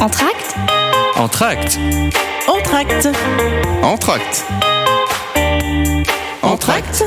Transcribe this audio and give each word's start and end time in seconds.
Entracte 0.00 0.54
Entracte 1.14 1.78
Entracte. 2.48 3.08
Entracte. 3.82 4.46
Entracte 6.40 7.04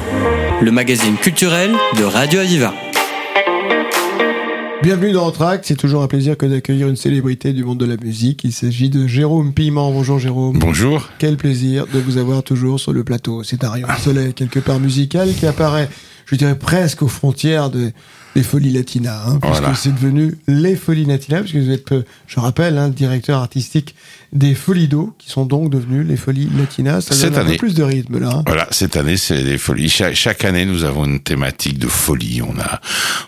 Le 0.61 0.71
magazine 0.71 1.15
culturel 1.15 1.71
de 1.97 2.03
Radio 2.03 2.41
Aviva. 2.41 2.75
Bienvenue 4.83 5.11
dans 5.11 5.25
Entracte, 5.25 5.65
c'est 5.65 5.75
toujours 5.75 6.03
un 6.03 6.07
plaisir 6.07 6.37
que 6.37 6.45
d'accueillir 6.45 6.87
une 6.87 6.95
célébrité 6.95 7.51
du 7.51 7.63
monde 7.63 7.79
de 7.79 7.87
la 7.87 7.97
musique. 7.97 8.43
Il 8.43 8.53
s'agit 8.53 8.91
de 8.91 9.07
Jérôme 9.07 9.55
Piment. 9.55 9.91
Bonjour 9.91 10.19
Jérôme. 10.19 10.59
Bonjour. 10.59 11.09
Quel 11.17 11.37
plaisir 11.37 11.87
de 11.91 11.97
vous 11.97 12.17
avoir 12.17 12.43
toujours 12.43 12.79
sur 12.79 12.93
le 12.93 13.03
plateau. 13.03 13.41
C'est 13.41 13.63
un 13.63 13.71
rayon 13.71 13.87
de 13.87 14.01
soleil 14.01 14.33
quelque 14.35 14.59
part 14.59 14.79
musical 14.79 15.33
qui 15.33 15.47
apparaît, 15.47 15.89
je 16.27 16.35
dirais 16.35 16.59
presque 16.59 17.01
aux 17.01 17.07
frontières 17.07 17.71
de, 17.71 17.91
des 18.35 18.43
Folies 18.43 18.71
Latinas, 18.71 19.21
hein, 19.27 19.39
puisque 19.41 19.59
Voilà. 19.61 19.75
c'est 19.75 19.93
devenu 19.93 20.37
les 20.47 20.75
Folies 20.75 21.05
Latinas, 21.05 21.41
puisque 21.41 21.57
vous 21.57 21.69
êtes, 21.69 21.91
euh, 21.91 22.03
je 22.27 22.39
rappelle, 22.39 22.77
hein, 22.77 22.89
directeur 22.89 23.37
artistique 23.39 23.93
des 24.31 24.55
Folies 24.55 24.87
d'eau, 24.87 25.13
qui 25.19 25.29
sont 25.29 25.45
donc 25.45 25.69
devenues 25.69 26.03
les 26.03 26.17
Folies 26.17 26.49
Latinas. 26.57 27.01
Ça 27.01 27.13
Cette 27.13 27.33
donne 27.33 27.41
un 27.41 27.43
peu 27.43 27.47
année. 27.49 27.57
plus 27.57 27.75
de 27.75 27.83
rythme 27.83 28.19
là. 28.19 28.31
hein. 28.37 28.43
Voilà, 28.47 28.67
cette 28.71 28.97
année, 28.97 29.17
c'est 29.17 29.43
les 29.43 29.59
folies. 29.59 29.89
Chaque, 29.89 30.15
chaque 30.15 30.43
année, 30.45 30.65
nous 30.65 30.83
avons 30.83 31.05
une 31.05 31.19
thématique 31.19 31.77
de 31.77 31.87
folie. 31.87 32.41
On 32.41 32.57
a, 32.59 32.81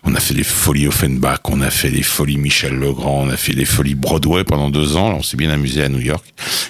on 0.04 0.16
a 0.16 0.20
fait 0.20 0.34
les 0.34 0.44
folies 0.44 0.88
Offenbach, 0.88 1.42
on 1.46 1.62
a 1.62 1.70
fait 1.70 1.92
les 1.92 2.02
folies 2.02 2.38
Michel 2.38 2.74
Legrand, 2.74 3.22
on 3.26 3.30
a 3.30 3.38
fait 3.38 3.54
les 3.54 3.66
folies 3.66 3.94
Broadway 3.94 4.44
pendant 4.44 4.72
deux 4.72 4.96
ans. 4.98 5.10
Là, 5.12 5.16
on 5.20 5.24
s'est 5.24 5.38
bien 5.38 5.52
amusé 5.52 5.84
à 5.84 5.90
New 5.90 6.00
York. 6.02 6.26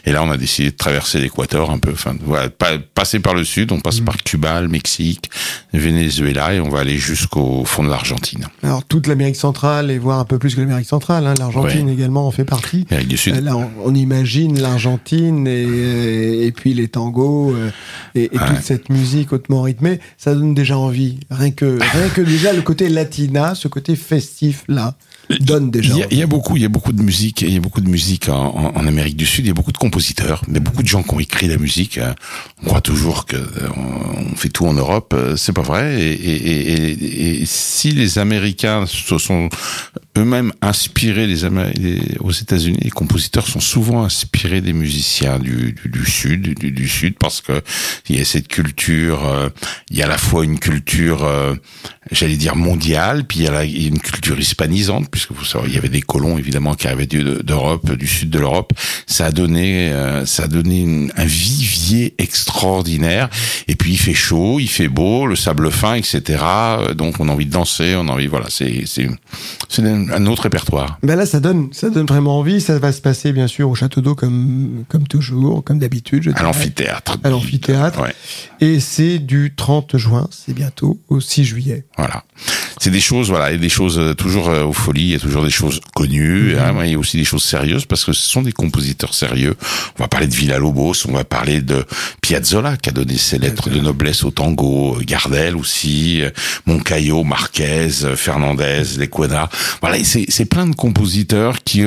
Et 0.06 0.12
là, 0.12 0.22
on 0.24 0.30
a 0.30 0.36
décidé 0.38 0.72
de 0.72 0.76
traverser 0.76 1.20
l'équateur 1.22 1.70
un 1.72 1.78
peu. 1.78 1.92
Enfin, 1.94 2.14
voilà, 2.26 2.50
pas- 2.50 2.78
passer 2.80 3.20
par 3.20 3.34
le 3.36 3.46
sud. 3.46 3.72
On 3.72 3.80
passe 3.80 4.02
par 4.02 4.18
Cuba, 4.18 4.60
le 4.60 4.68
Mexique, 4.68 5.30
le 5.72 5.80
Venezuela, 5.80 6.54
et 6.54 6.60
on 6.60 6.68
va 6.70 6.80
aller 6.82 6.98
jusqu'au 6.98 7.64
fond 7.64 7.84
de 7.84 7.90
l'Argentine. 7.90 8.25
Alors 8.64 8.84
toute 8.86 9.08
l'Amérique 9.08 9.36
centrale 9.36 9.92
et 9.92 9.98
voire 9.98 10.20
un 10.20 10.26
peu 10.26 10.38
plus 10.40 10.56
que 10.56 10.62
l'Amérique 10.62 10.88
centrale, 10.88 11.26
hein, 11.28 11.34
l'Argentine 11.38 11.88
Ouais. 11.88 11.94
également 11.94 12.28
en 12.28 12.32
fait 12.32 12.46
partie. 12.46 12.86
Amérique 12.90 13.10
du 13.10 13.18
Sud. 13.18 13.36
Euh, 13.36 13.42
Là, 13.42 13.56
on, 13.58 13.70
on 13.84 13.94
imagine 13.96 14.60
l'Argentine 14.60 15.48
et, 15.48 16.46
et 16.46 16.52
puis 16.52 16.74
les 16.74 16.88
tangos 16.88 17.54
euh, 17.56 17.70
et, 18.16 18.26
et 18.26 18.30
toute 18.30 18.62
cette 18.62 18.90
musique 18.90 19.34
hautement 19.34 19.62
rythmée, 19.62 20.00
ça 20.18 20.34
donne 20.34 20.54
déjà 20.54 20.78
envie. 20.78 21.20
Rien 21.30 21.52
que, 21.52 21.78
rien 21.80 22.10
que 22.10 22.22
déjà 22.22 22.54
le 22.54 22.62
côté 22.62 22.90
latina, 22.90 23.56
ce 23.56 23.68
côté 23.68 23.96
festif 23.96 24.64
là, 24.68 24.96
donne 25.40 25.72
déjà. 25.72 25.94
Il 25.94 25.98
y, 25.98 26.02
a, 26.02 26.06
envie. 26.06 26.16
il 26.16 26.20
y 26.20 26.24
a 26.24 26.28
beaucoup, 26.28 26.56
il 26.56 26.62
y 26.62 26.66
a 26.66 26.70
beaucoup 26.70 26.92
de 26.92 27.02
musique, 27.02 27.42
il 27.42 27.54
y 27.54 27.58
a 27.58 27.60
beaucoup 27.60 27.82
de 27.82 27.90
musique 27.90 28.30
en, 28.30 28.34
en- 28.56 28.76
en 28.76 28.88
Amérique 28.88 29.16
du 29.18 29.26
Sud. 29.26 29.46
Il 29.46 29.48
y 29.48 29.52
a 29.52 29.54
beaucoup 29.54 29.72
de 29.72 29.78
compositeurs, 29.78 30.42
mais 30.48 30.60
beaucoup 30.60 30.84
de 30.84 30.88
gens 30.88 31.04
qui 31.04 31.14
ont 31.14 31.20
écrit 31.20 31.48
la 31.48 31.58
musique. 31.58 31.98
euh, 31.98 32.14
On 32.64 32.68
croit 32.68 32.82
toujours 32.82 33.26
que 33.26 33.36
euh, 33.38 33.70
on 33.78 34.32
on 34.34 34.36
fait 34.36 34.50
tout 34.50 34.66
en 34.66 34.74
Europe, 34.74 35.14
euh, 35.16 35.36
c'est 35.38 35.54
pas 35.54 35.62
vrai. 35.62 36.02
Et, 36.02 36.12
et- 36.14 36.72
et- 36.74 36.92
et- 36.92 37.42
et 37.42 37.46
si 37.46 37.92
les 37.92 38.18
Américains 38.20 38.86
se 38.88 39.18
sont 39.18 39.50
eux-mêmes 40.18 40.52
inspirés 40.62 41.28
les 41.28 41.36
les- 41.76 42.18
aux 42.20 42.32
États-Unis, 42.32 42.78
les 42.82 42.90
compositeurs 42.90 43.48
sont 43.48 43.60
souvent 43.60 44.04
inspirés 44.04 44.62
des 44.62 44.74
musiciens 44.74 45.40
du, 45.40 45.74
du, 45.74 45.90
du 45.90 46.06
sud, 46.06 46.58
du, 46.60 46.72
du 46.72 46.88
sud, 46.88 47.16
parce 47.20 47.42
que 47.42 47.62
il 48.10 48.18
y 48.18 48.22
a 48.22 48.26
cette 48.26 48.48
culture. 48.48 49.26
euh, 49.28 49.50
il 49.92 49.98
y 49.98 50.02
a 50.02 50.06
à 50.06 50.10
la 50.10 50.18
fois 50.18 50.44
une 50.46 50.60
culture, 50.60 51.24
euh, 51.24 51.56
j'allais 52.12 52.38
dire 52.38 52.56
mondiale, 52.56 53.26
puis 53.26 53.40
il 53.40 53.44
y 53.46 53.48
a 53.48 53.52
la- 53.52 53.66
une 53.66 54.00
culture 54.00 54.40
hispanisante, 54.40 55.10
puisque 55.12 55.32
vous 55.32 55.46
savez, 55.46 55.68
il 55.70 55.76
y 55.76 55.78
avait 55.78 55.90
des 55.90 56.02
colons 56.02 56.38
évidemment 56.38 56.76
qui 56.76 56.88
arrivaient 56.88 57.06
d'Europe, 57.08 57.92
du 57.96 58.08
sud 58.08 58.30
de 58.30 58.40
l'Europe. 58.40 58.72
Ça 59.08 59.28
a 59.28 59.32
donné, 59.32 59.92
euh, 59.92 60.26
ça 60.26 60.44
a 60.44 60.48
donné 60.48 61.10
un 61.18 61.26
vivier 61.26 62.14
extraordinaire. 62.18 63.30
Et 63.68 63.76
puis 63.76 63.92
il 63.94 63.98
fait 63.98 64.14
chaud, 64.14 64.60
il 64.60 64.68
fait 64.70 64.88
beau, 64.88 65.26
le 65.28 65.36
sable 65.36 65.72
fin, 65.72 65.96
etc. 65.96 66.22
Donc 66.96 67.20
on 67.20 67.30
a 67.30 67.32
envie 67.32 67.46
de 67.46 67.52
danser, 67.52 67.96
on 67.96 68.08
a 68.08 68.12
envie, 68.12 68.28
voilà, 68.28 68.48
c'est 68.50 68.84
c'est 68.86 69.10
un, 70.10 70.12
un 70.12 70.26
autre 70.28 70.44
répertoire. 70.44 71.00
Ben 71.04 71.16
là, 71.16 71.26
ça 71.26 71.40
donne, 71.40 71.70
ça 71.72 71.90
donne 71.90 72.06
vraiment 72.06 72.40
envie. 72.40 72.62
Ça 72.62 72.78
va 72.80 72.92
se 72.92 73.02
passer 73.02 73.32
bien 73.32 73.48
sûr 73.48 73.70
au 73.70 73.76
château 73.76 74.02
d'eau 74.02 74.16
comme, 74.16 74.84
comme 74.90 75.08
toujours, 75.08 75.64
comme 75.64 75.80
d'habitude. 75.80 76.24
je 76.24 76.32
À 76.36 76.44
l'amphithéâtre. 76.44 77.18
À 77.24 77.30
l'amphithéâtre. 77.30 78.02
Ouais. 78.02 78.16
Et 78.62 78.80
c'est 78.80 79.20
du 79.20 79.54
30 79.56 79.98
juin, 79.98 80.28
c'est 80.32 80.54
bientôt, 80.54 81.00
au 81.10 81.20
6 81.20 81.44
juillet. 81.46 81.86
Voilà. 81.98 82.24
C'est 82.86 82.92
des 82.92 83.02
choses, 83.02 83.30
voilà, 83.30 83.52
et 83.52 83.58
des 83.58 83.68
choses 83.68 83.98
euh, 83.98 84.14
toujours 84.14 84.48
euh, 84.48 84.64
aux 84.64 84.72
folies, 84.72 85.06
il 85.06 85.12
y 85.14 85.16
a 85.16 85.20
toujours 85.20 85.44
des 85.44 85.50
choses 85.50 85.82
connues, 85.96 86.56
hein, 86.56 86.72
mais 86.72 86.90
il 86.90 86.92
y 86.92 86.96
a 86.96 87.00
aussi 87.00 87.18
des 87.18 87.24
choses 87.24 87.44
sérieuses 87.44 87.86
parce 87.88 88.06
que 88.06 88.14
ce 88.14 88.30
sont 88.30 88.44
des 88.44 88.52
compositeurs 88.52 89.16
sérieux. 89.16 89.56
On 89.98 90.04
va 90.04 90.08
parler 90.08 90.28
de 90.28 90.36
Villa-Lobos, 90.36 91.08
on 91.08 91.14
va 91.14 91.24
parler 91.24 91.62
de 91.62 91.84
Piazzolla 92.22 92.78
qui 92.78 92.90
a 92.90 92.92
donné 92.92 93.18
ses 93.18 93.40
lettres 93.40 93.72
de 93.72 93.80
noblesse 93.80 94.24
au 94.24 94.30
tango, 94.30 94.98
euh, 95.00 95.04
Gardel 95.04 95.56
aussi, 95.56 96.22
Moncayo, 96.68 97.24
Marquez, 97.24 97.90
Fernandez, 98.16 98.84
Lecuona. 99.00 99.50
Voilà, 99.82 99.98
c'est 100.04 100.28
c'est 100.30 100.46
plein 100.46 100.68
de 100.68 100.76
compositeurs 100.76 101.64
qui 101.64 101.86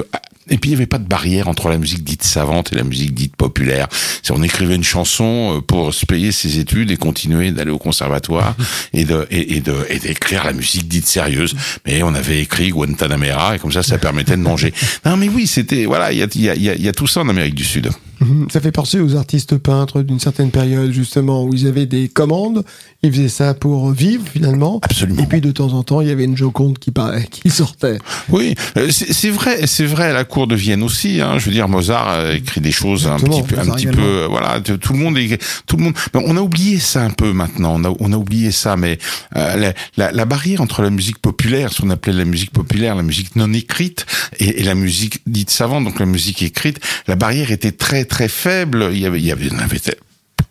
et 0.51 0.59
puis 0.59 0.71
il 0.71 0.75
n'y 0.75 0.77
avait 0.77 0.87
pas 0.87 0.99
de 0.99 1.07
barrière 1.07 1.49
entre 1.49 1.69
la 1.69 1.79
musique 1.79 2.05
dite 2.05 2.23
savante 2.23 2.73
et 2.73 2.77
la 2.77 2.85
musique 2.85 3.15
dite 3.15 3.37
populaire. 3.37 3.89
Si 4.23 4.33
on 4.33 4.43
écrivait 4.43 4.75
une 4.75 4.85
chanson 4.85 5.57
euh, 5.57 5.61
pour 5.61 5.95
se 5.95 6.07
payer 6.07 6.33
ses 6.33 6.59
études 6.59 6.91
et 6.91 6.97
continuer 6.97 7.51
d'aller 7.51 7.71
au 7.71 7.79
conservatoire 7.79 8.57
et 8.93 9.05
de 9.05 9.27
et, 9.31 9.57
et 9.57 9.61
de 9.61 9.75
et 9.89 9.99
d'écrire 9.99 10.45
la 10.45 10.53
musique 10.53 10.89
dite 10.89 11.07
sérieuse, 11.07 11.55
mais 11.87 12.03
on 12.03 12.15
avait 12.15 12.41
écrit 12.41 12.71
Guantanamera 12.71 13.57
et 13.57 13.59
comme 13.59 13.73
ça 13.73 13.83
ça 13.83 13.99
permettait 13.99 14.37
de 14.37 14.43
manger. 14.43 14.73
Non 15.05 15.17
mais 15.17 15.29
oui, 15.29 15.47
c'était 15.47 15.85
voilà, 15.87 16.13
il 16.13 16.19
y 16.19 16.23
a 16.23 16.29
y 16.35 16.69
a, 16.69 16.75
y 16.75 16.89
a 16.89 16.93
tout 16.93 17.07
ça 17.07 17.21
en 17.21 17.29
Amérique 17.29 17.55
du 17.55 17.65
Sud. 17.65 17.91
Mhm. 18.21 18.49
Ça 18.51 18.61
fait 18.61 18.73
penser 18.73 19.01
aux 19.01 19.17
artistes 19.17 19.57
peintres 19.59 20.03
d'une 20.03 20.21
certaine 20.21 20.51
période, 20.51 20.91
justement, 20.93 21.45
où 21.45 21.55
ils 21.55 21.67
avaient 21.67 21.87
des 21.87 22.09
commandes, 22.09 22.65
ils 23.03 23.13
faisaient 23.13 23.29
ça 23.29 23.55
pour 23.55 23.91
vivre, 23.93 24.25
finalement. 24.33 24.81
Absolument. 24.83 25.23
Et 25.23 25.27
puis, 25.27 25.41
de 25.41 25.53
temps 25.53 25.73
en 25.73 25.83
temps, 25.83 26.01
il 26.01 26.09
y 26.09 26.11
avait 26.11 26.25
une 26.25 26.37
Joconde 26.37 26.79
qui, 26.79 26.91
paraît, 26.91 27.25
qui 27.31 27.51
sortait. 27.51 27.99
Oui, 28.29 28.55
euh, 28.77 28.89
c'est 28.91 29.31
vrai, 29.31 29.67
c'est 29.67 29.85
vrai 29.87 30.07
à 30.07 30.13
la 30.13 30.25
cour 30.25 30.47
de 30.47 30.55
Vienne 30.55 30.83
aussi. 30.83 31.21
Hein, 31.21 31.39
je 31.39 31.47
veux 31.47 31.53
dire, 31.53 31.69
Mozart 31.69 32.09
a 32.09 32.33
écrit 32.35 32.61
des 32.61 32.73
choses 32.73 33.07
un 33.07 33.17
petit 33.19 33.43
peu, 33.43 33.57
un 33.57 33.59
Mozart 33.61 33.77
petit 33.77 33.87
également. 33.89 34.03
peu, 34.03 34.09
euh, 34.09 34.27
voilà. 34.29 34.61
Tout 34.61 34.93
le 34.93 34.99
monde, 34.99 35.19
est, 35.19 35.41
tout 35.67 35.77
le 35.77 35.85
monde. 35.85 35.95
mais 36.15 36.23
on 36.25 36.37
a 36.37 36.41
oublié 36.41 36.79
ça 36.79 37.03
un 37.05 37.11
peu 37.11 37.33
maintenant. 37.33 37.75
On 37.77 37.85
a, 37.85 37.95
on 38.01 38.13
a 38.13 38.17
oublié 38.17 38.51
ça, 38.51 38.77
mais 38.77 38.99
euh, 39.37 39.57
la, 39.57 39.75
la, 39.97 40.13
la 40.13 40.25
barrière 40.25 40.61
entre 40.61 40.83
la 40.83 40.91
musique 40.91 41.19
populaire, 41.19 41.73
ce 41.73 41.83
qu'on 41.83 41.91
appelait 41.91 42.13
la 42.13 42.25
musique 42.25 42.51
populaire, 42.51 42.95
la 42.97 43.03
musique 43.03 43.37
non 43.37 43.53
écrite, 43.53 44.07
et, 44.41 44.61
et 44.61 44.65
la 44.65 44.75
musique 44.75 45.21
dite 45.27 45.51
savante, 45.51 45.85
donc 45.85 46.01
la 46.01 46.07
musique 46.07 46.43
écrite, 46.43 46.81
la 47.07 47.15
barrière 47.17 47.53
était 47.53 47.73
très 47.73 48.05
très 48.09 48.29
faible. 48.29 48.89
Il 48.93 48.99
y 48.99 49.07
avait, 49.07 49.21
il 49.21 49.25
y 49.27 49.33
avait, 49.33 49.47
il 49.47 49.53
y 49.53 49.57
en 49.57 49.61
avait 49.61 49.81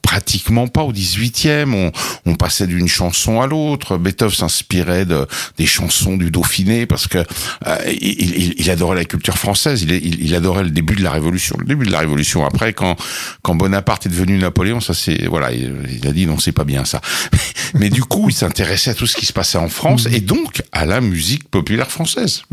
pratiquement 0.02 0.68
pas 0.70 0.84
au 0.84 0.94
18e. 0.94 1.74
On, 1.74 1.92
on 2.26 2.36
passait 2.36 2.66
d'une 2.66 2.88
chanson 2.88 3.42
à 3.42 3.48
l'autre. 3.48 3.98
Beethoven 3.98 4.34
s'inspirait 4.34 5.06
de, 5.06 5.28
des 5.58 5.66
chansons 5.66 6.16
du 6.16 6.32
Dauphiné 6.32 6.86
parce 6.86 7.08
que 7.08 7.18
euh, 7.18 7.78
il, 7.88 8.36
il- 8.38 8.54
il 8.58 8.70
adorait 8.70 8.96
la 8.96 9.04
culture 9.04 9.38
française. 9.38 9.84
Il, 9.84 10.34
adorait 10.34 10.64
le 10.64 10.70
début 10.70 10.96
de 10.96 11.04
la 11.04 11.12
Révolution. 11.12 11.58
Le 11.60 11.66
début 11.66 11.86
de 11.86 11.92
la 11.92 12.00
Révolution. 12.00 12.46
Après, 12.46 12.72
quand, 12.72 12.96
quand 13.42 13.56
Bonaparte 13.56 14.06
est 14.06 14.10
devenu 14.10 14.38
Napoléon, 14.38 14.80
ça 14.80 14.94
c'est 14.94 15.26
voilà, 15.28 15.52
il, 15.52 15.74
il 16.02 16.08
a 16.08 16.14
dit 16.14 16.26
non, 16.26 16.40
c'est 16.40 16.54
pas 16.54 16.64
bien 16.64 16.86
ça. 16.86 17.02
Mais 17.74 17.90
du 17.90 18.02
coup, 18.04 18.30
il 18.30 18.34
s'intéressait 18.34 18.92
à 18.92 18.94
tout 18.96 19.08
ce 19.08 19.18
qui 19.18 19.26
se 19.26 19.34
passait 19.34 19.58
en 19.58 19.68
France 19.70 20.08
et 20.10 20.22
donc 20.22 20.64
à 20.72 20.86
la 20.86 21.02
musique 21.02 21.50
populaire 21.50 21.92
française. 21.92 22.44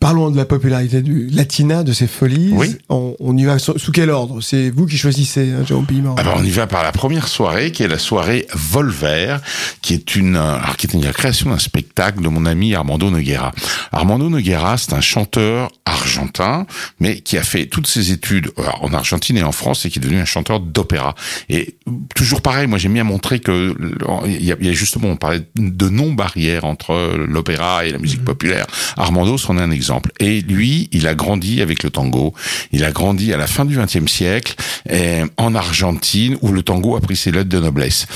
Parlons 0.00 0.30
de 0.30 0.36
la 0.38 0.46
popularité 0.46 1.02
du 1.02 1.28
latina, 1.28 1.84
de 1.84 1.92
ces 1.92 2.06
folies. 2.06 2.50
Oui. 2.54 2.74
On, 2.88 3.14
on 3.20 3.36
y 3.36 3.44
va 3.44 3.58
sous, 3.58 3.78
sous 3.78 3.92
quel 3.92 4.08
ordre? 4.08 4.40
C'est 4.40 4.70
vous 4.70 4.86
qui 4.86 4.96
choisissez, 4.96 5.52
hein, 5.52 5.62
Jérôme 5.66 5.84
Piment. 5.84 6.14
Alors 6.14 6.36
on 6.38 6.42
y 6.42 6.48
va 6.48 6.66
par 6.66 6.82
la 6.82 6.90
première 6.90 7.28
soirée, 7.28 7.70
qui 7.70 7.82
est 7.82 7.88
la 7.88 7.98
soirée 7.98 8.46
Volver, 8.54 9.36
qui 9.82 9.92
est 9.92 10.16
une, 10.16 10.36
alors, 10.36 10.78
qui 10.78 10.86
est 10.86 10.94
une- 10.94 11.10
création 11.12 11.50
d'un 11.50 11.58
spectacle 11.58 12.22
de 12.22 12.28
mon 12.28 12.46
ami 12.46 12.74
Armando 12.74 13.10
Noguera. 13.10 13.52
Armando 13.92 14.30
Noguera, 14.30 14.78
c'est 14.78 14.94
un 14.94 15.02
chanteur 15.02 15.70
argentin, 15.84 16.66
mais 16.98 17.20
qui 17.20 17.36
a 17.36 17.42
fait 17.42 17.66
toutes 17.66 17.86
ses 17.86 18.10
études 18.10 18.52
euh, 18.58 18.62
en 18.80 18.94
Argentine 18.94 19.36
et 19.36 19.42
en 19.42 19.52
France 19.52 19.84
et 19.84 19.90
qui 19.90 19.98
est 19.98 20.02
devenu 20.02 20.18
un 20.20 20.24
chanteur 20.24 20.60
d'opéra. 20.60 21.14
Et 21.50 21.76
toujours 22.14 22.40
pareil, 22.40 22.66
moi 22.68 22.78
j'aime 22.78 22.94
bien 22.94 23.04
montrer 23.04 23.40
que 23.40 23.76
il 24.24 24.44
y 24.44 24.52
a, 24.52 24.56
il 24.60 24.66
y 24.66 24.70
a 24.70 24.72
justement, 24.72 25.08
on 25.08 25.16
parlait 25.16 25.42
de 25.56 25.88
non-barrière 25.90 26.64
entre 26.64 27.14
l'opéra 27.28 27.84
et 27.84 27.92
la 27.92 27.98
musique 27.98 28.24
populaire. 28.24 28.66
Armando, 28.96 29.36
c'en 29.36 29.58
est 29.58 29.62
un 29.62 29.70
exemple. 29.70 29.89
Et 30.18 30.40
lui, 30.40 30.88
il 30.92 31.06
a 31.06 31.14
grandi 31.14 31.60
avec 31.62 31.82
le 31.82 31.90
tango. 31.90 32.34
Il 32.72 32.84
a 32.84 32.92
grandi 32.92 33.32
à 33.32 33.36
la 33.36 33.46
fin 33.46 33.64
du 33.64 33.76
XXe 33.76 34.10
siècle 34.10 34.54
euh, 34.90 35.26
en 35.36 35.54
Argentine, 35.54 36.36
où 36.42 36.52
le 36.52 36.62
tango 36.62 36.96
a 36.96 37.00
pris 37.00 37.16
ses 37.16 37.30
lettres 37.30 37.48
de 37.48 37.58
noblesse. 37.58 38.06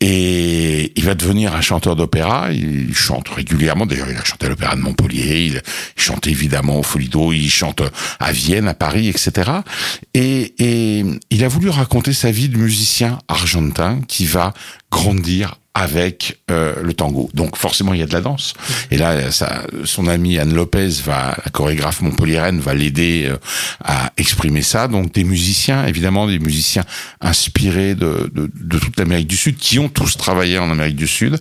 Et 0.00 0.92
il 0.96 1.04
va 1.04 1.14
devenir 1.14 1.54
un 1.54 1.60
chanteur 1.60 1.96
d'opéra. 1.96 2.52
Il 2.52 2.94
chante 2.94 3.28
régulièrement. 3.28 3.86
D'ailleurs, 3.86 4.10
il 4.10 4.16
a 4.16 4.24
chanté 4.24 4.46
à 4.46 4.48
l'opéra 4.48 4.76
de 4.76 4.80
Montpellier. 4.80 5.46
Il 5.46 5.62
chante 5.96 6.26
évidemment 6.26 6.78
au 6.78 6.82
Folido. 6.82 7.32
Il 7.32 7.50
chante 7.50 7.82
à 8.18 8.32
Vienne, 8.32 8.68
à 8.68 8.74
Paris, 8.74 9.08
etc. 9.08 9.50
Et, 10.14 10.54
et 10.58 11.04
il 11.30 11.44
a 11.44 11.48
voulu 11.48 11.68
raconter 11.70 12.12
sa 12.12 12.30
vie 12.30 12.48
de 12.48 12.58
musicien 12.58 13.18
argentin 13.28 14.00
qui 14.08 14.26
va 14.26 14.52
grandir 14.90 15.56
avec 15.74 16.40
euh, 16.50 16.74
le 16.82 16.92
tango. 16.92 17.30
Donc 17.32 17.56
forcément 17.56 17.94
il 17.94 18.00
y 18.00 18.02
a 18.02 18.06
de 18.06 18.12
la 18.12 18.20
danse. 18.20 18.52
Et 18.90 18.98
là, 18.98 19.30
ça, 19.30 19.62
son 19.84 20.06
amie 20.06 20.38
Anne 20.38 20.54
Lopez 20.54 20.90
va, 21.04 21.34
la 21.44 21.50
chorégraphe 21.50 22.02
montpelliéraine, 22.02 22.60
va 22.60 22.74
l'aider 22.74 23.26
euh, 23.26 23.36
à 23.82 24.12
exprimer 24.18 24.62
ça. 24.62 24.86
Donc 24.88 25.12
des 25.12 25.24
musiciens, 25.24 25.86
évidemment 25.86 26.26
des 26.26 26.38
musiciens 26.38 26.84
inspirés 27.20 27.94
de, 27.94 28.30
de, 28.34 28.50
de 28.54 28.78
toute 28.78 28.98
l'Amérique 28.98 29.28
du 29.28 29.36
Sud, 29.36 29.56
qui 29.56 29.78
ont 29.78 29.88
tous 29.88 30.16
travaillé 30.16 30.58
en 30.58 30.70
Amérique 30.70 30.96
du 30.96 31.08
Sud, 31.08 31.38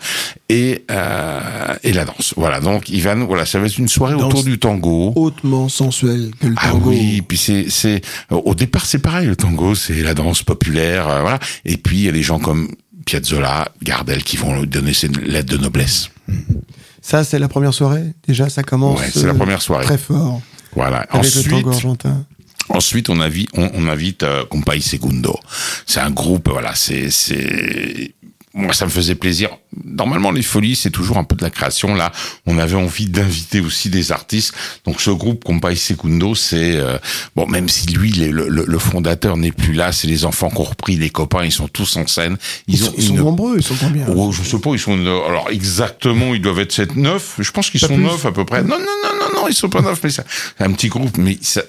et 0.47 0.85
euh, 0.91 1.75
et 1.83 1.91
la 1.91 2.05
danse. 2.05 2.33
Voilà. 2.37 2.61
Donc 2.61 2.89
Ivan, 2.89 3.25
voilà, 3.25 3.45
ça 3.45 3.59
va 3.59 3.65
être 3.65 3.77
une 3.77 3.89
soirée 3.89 4.13
Danse 4.13 4.23
autour 4.23 4.43
du 4.43 4.59
tango. 4.59 5.11
Hautement 5.15 5.67
sensuel 5.67 6.31
que 6.39 6.47
le 6.47 6.55
Ah 6.57 6.73
oui, 6.73 7.21
puis 7.21 7.37
c'est 7.37 7.69
c'est 7.69 8.01
au 8.29 8.55
départ 8.55 8.85
c'est 8.85 8.99
pareil 8.99 9.27
le 9.27 9.35
tango, 9.35 9.75
c'est 9.75 10.01
la 10.01 10.13
danse 10.13 10.43
populaire, 10.43 11.09
euh, 11.09 11.21
voilà. 11.21 11.39
Et 11.65 11.75
puis 11.77 11.97
il 11.97 12.03
y 12.03 12.09
a 12.09 12.13
des 12.13 12.23
gens 12.23 12.39
comme 12.39 12.69
Piazzolla, 13.06 13.69
Gardel 13.83 14.24
qui 14.24 14.38
vont 14.38 14.59
lui 14.59 14.68
donner 14.68 14.94
cette 14.94 15.18
lettre 15.18 15.51
de 15.51 15.57
noblesse. 15.57 16.09
Ça, 17.01 17.24
c'est 17.24 17.39
la 17.39 17.48
première 17.48 17.74
soirée. 17.74 18.13
Déjà, 18.27 18.50
ça 18.50 18.63
commence. 18.63 19.00
Ouais, 19.00 19.09
c'est 19.12 19.25
la 19.25 19.33
euh, 19.33 19.38
première 19.38 19.62
soirée. 19.62 19.86
Très 19.86 19.98
fort. 19.98 20.42
Voilà. 20.75 21.00
Avec 21.09 21.13
le 21.13 21.19
Ensuite, 21.39 21.50
tango 21.50 21.71
argentin. 21.71 22.25
ensuite 22.69 23.09
on 23.09 23.19
invite 23.19 23.50
on, 23.53 23.69
on 23.74 23.88
invite 23.88 24.24
euh, 24.24 24.45
Compay 24.45 24.80
Segundo. 24.80 25.38
C'est 25.86 26.00
un 26.00 26.12
groupe, 26.12 26.50
voilà, 26.50 26.75
c'est 26.75 27.09
c'est 27.09 28.13
moi, 28.53 28.74
ça 28.74 28.86
me 28.86 28.89
faisait 28.92 29.15
plaisir. 29.15 29.50
Normalement, 29.86 30.31
les 30.31 30.42
folies, 30.42 30.75
c'est 30.75 30.89
toujours 30.89 31.18
un 31.18 31.24
peu 31.24 31.36
de 31.38 31.44
la 31.44 31.50
création. 31.50 31.95
Là, 31.95 32.12
on 32.45 32.57
avait 32.57 32.75
envie 32.75 33.07
d'inviter 33.07 33.62
aussi 33.62 33.89
des 33.89 34.12
artistes. 34.12 34.53
Donc, 34.86 35.00
ce 35.00 35.09
groupe 35.12 35.44
Compay 35.45 35.75
Secundo, 35.75 36.36
c'est 36.36 36.75
euh, 36.75 36.98
bon, 37.36 37.48
même 37.48 37.69
si 37.69 37.88
lui, 37.88 38.12
le, 38.12 38.50
le, 38.50 38.65
le 38.68 38.80
fondateur 38.80 39.38
n'est 39.38 39.53
plus 39.53 39.74
là, 39.74 39.92
c'est 39.94 40.07
les 40.07 40.25
enfants 40.25 40.50
qui 40.50 40.57
ont 40.59 40.63
repris, 40.65 40.98
les 40.98 41.09
copains, 41.09 41.45
ils 41.45 41.51
sont 41.51 41.69
tous 41.69 41.95
en 41.95 42.06
scène. 42.07 42.38
Ils, 42.68 42.77
sont, 42.77 42.94
ils 42.98 43.03
sont 43.03 43.13
une- 43.13 43.19
nombreux, 43.19 43.56
ils 43.57 43.63
sont 43.63 43.75
combien 43.80 44.06
Oh, 44.13 44.31
je 44.33 44.44
sais 44.44 44.59
pas, 44.59 44.71
ils 44.74 44.80
sont 44.80 45.00
alors 45.00 45.48
exactement, 45.50 46.33
ils 46.36 46.42
doivent 46.42 46.59
être 46.59 46.71
7 46.74 46.95
9, 46.98 47.36
je 47.39 47.51
pense 47.51 47.69
qu'ils 47.69 47.80
sont. 47.80 47.98
9 47.98 48.25
à 48.25 48.31
peu 48.31 48.44
près. 48.45 48.62
Non 48.63 48.77
non 48.77 48.86
non 49.03 49.19
non 49.19 49.42
non, 49.42 49.48
ils 49.48 49.53
sont 49.53 49.69
pas 49.69 49.81
9 49.81 50.00
mais 50.03 50.09
c'est 50.09 50.25
un 50.59 50.71
petit 50.74 50.89
groupe 50.89 51.18
mais 51.18 51.38
ça, 51.42 51.62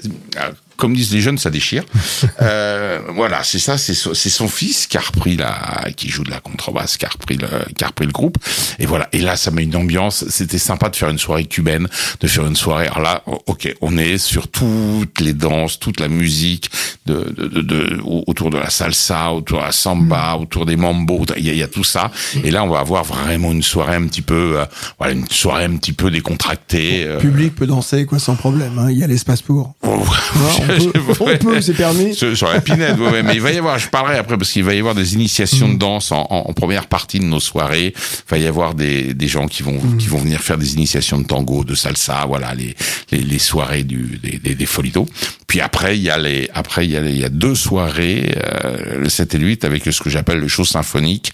comme 0.82 0.94
disent 0.96 1.12
les 1.14 1.20
jeunes, 1.20 1.38
ça 1.38 1.48
déchire. 1.50 1.84
euh, 2.42 2.98
voilà, 3.14 3.44
c'est 3.44 3.60
ça, 3.60 3.78
c'est 3.78 3.94
son, 3.94 4.48
fils 4.48 4.88
qui 4.88 4.96
a 4.96 5.00
repris 5.00 5.36
la 5.36 5.86
qui 5.96 6.08
joue 6.08 6.24
de 6.24 6.30
la 6.30 6.40
contrebasse, 6.40 6.96
qui 6.96 7.06
a 7.06 7.08
repris 7.08 7.36
le 7.36 7.46
qui 7.76 7.84
a 7.84 7.86
repris 7.86 8.06
le 8.06 8.10
groupe 8.12 8.36
et 8.80 8.86
voilà, 8.86 9.08
et 9.12 9.20
là 9.20 9.36
ça 9.36 9.52
met 9.52 9.62
une 9.62 9.76
ambiance, 9.76 10.24
c'était 10.28 10.58
sympa 10.58 10.88
de 10.88 10.96
faire 10.96 11.08
une 11.10 11.18
soirée 11.18 11.44
cubaine, 11.44 11.86
de 12.20 12.26
faire 12.26 12.44
une 12.46 12.56
soirée 12.56 12.86
alors 12.88 13.00
là 13.00 13.22
OK, 13.46 13.72
on 13.80 13.96
est 13.96 14.18
sur 14.18 14.48
toutes 14.48 15.20
les 15.20 15.34
danses, 15.34 15.78
toute 15.78 16.00
la 16.00 16.08
musique 16.08 16.68
de, 17.06 17.32
de, 17.36 17.46
de, 17.46 17.60
de- 17.62 18.00
autour 18.04 18.50
de 18.50 18.58
la 18.58 18.70
salsa, 18.70 19.32
autour 19.32 19.60
de 19.60 19.64
la 19.64 19.72
samba, 19.72 20.34
autour 20.34 20.66
des 20.66 20.76
mambo, 20.76 21.24
il 21.36 21.46
y, 21.46 21.56
y 21.56 21.62
a 21.62 21.68
tout 21.68 21.84
ça. 21.84 22.10
Et 22.44 22.50
là, 22.50 22.64
on 22.64 22.68
va 22.68 22.80
avoir 22.80 23.04
vraiment 23.04 23.52
une 23.52 23.62
soirée 23.62 23.96
un 23.96 24.06
petit 24.06 24.22
peu, 24.22 24.58
euh, 24.58 24.64
voilà, 24.98 25.12
une 25.12 25.28
soirée 25.28 25.64
un 25.64 25.76
petit 25.76 25.92
peu 25.92 26.10
décontractée. 26.10 27.04
euh. 27.04 27.14
Le 27.14 27.18
public 27.20 27.54
peut 27.54 27.66
danser 27.66 28.06
quoi 28.06 28.18
sans 28.18 28.34
problème. 28.36 28.78
hein. 28.78 28.88
Il 28.90 28.98
y 28.98 29.04
a 29.04 29.06
l'espace 29.06 29.42
pour. 29.42 29.74
Ouais, 29.82 29.90
on 30.80 30.90
peut, 30.90 31.14
on 31.20 31.36
peut, 31.38 31.60
c'est 31.60 31.72
permis. 31.74 32.14
Sur, 32.14 32.36
sur 32.36 32.48
la 32.48 32.60
pinette, 32.60 32.98
ouais, 32.98 33.10
ouais, 33.10 33.22
mais 33.22 33.34
il 33.34 33.40
va 33.40 33.50
y 33.52 33.58
avoir, 33.58 33.78
je 33.78 33.88
parlerai 33.88 34.16
après 34.18 34.38
parce 34.38 34.50
qu'il 34.52 34.62
va 34.64 34.74
y 34.74 34.78
avoir 34.78 34.94
des 34.94 35.14
initiations 35.14 35.68
de 35.68 35.76
danse 35.76 36.12
en, 36.12 36.26
en- 36.30 36.44
en 36.48 36.52
première 36.52 36.86
partie 36.86 37.18
de 37.18 37.24
nos 37.24 37.40
soirées. 37.40 37.92
Il 37.96 38.30
va 38.30 38.38
y 38.38 38.46
avoir 38.46 38.74
des, 38.74 39.12
des 39.14 39.28
gens 39.28 39.46
qui 39.48 39.62
vont 39.62 39.78
qui 39.98 40.06
vont 40.08 40.18
venir 40.18 40.40
faire 40.40 40.56
des 40.58 40.74
initiations 40.74 41.18
de 41.18 41.26
tango, 41.26 41.64
de 41.64 41.74
salsa, 41.74 42.24
voilà 42.26 42.54
les 42.54 42.74
les, 43.10 43.18
les 43.18 43.38
soirées 43.38 43.82
du 43.82 44.18
des, 44.22 44.38
des, 44.38 44.54
des 44.54 44.66
Folitos. 44.66 45.06
Puis 45.48 45.60
après 45.60 45.96
il 45.98 46.02
y 46.02 46.10
a 46.10 46.18
les 46.18 46.48
après 46.54 46.84
il 46.86 46.92
y 46.92 46.96
a 46.96 47.00
les- 47.00 47.10
il 47.12 47.20
y 47.20 47.24
a 47.24 47.28
deux 47.28 47.54
soirées 47.56 48.34
euh, 48.64 48.98
le 49.00 49.08
7 49.08 49.34
et 49.34 49.38
le 49.38 49.46
8 49.48 49.64
avec 49.64 49.84
ce 49.84 50.00
que 50.00 50.10
j'appelle 50.10 50.38
le 50.38 50.48
show 50.48 50.64
symphonique. 50.64 51.32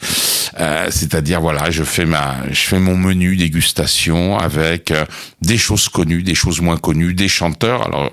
Euh, 0.58 0.86
c'est-à-dire 0.90 1.40
voilà, 1.40 1.70
je 1.70 1.84
fais 1.84 2.06
ma 2.06 2.36
je 2.50 2.60
fais 2.60 2.78
mon 2.78 2.96
menu 2.96 3.36
dégustation 3.36 4.38
avec 4.38 4.90
euh, 4.90 5.04
des 5.42 5.58
choses 5.58 5.88
connues, 5.88 6.22
des 6.22 6.34
choses 6.34 6.60
moins 6.60 6.78
connues, 6.78 7.14
des 7.14 7.28
chanteurs. 7.28 7.86
Alors 7.86 8.10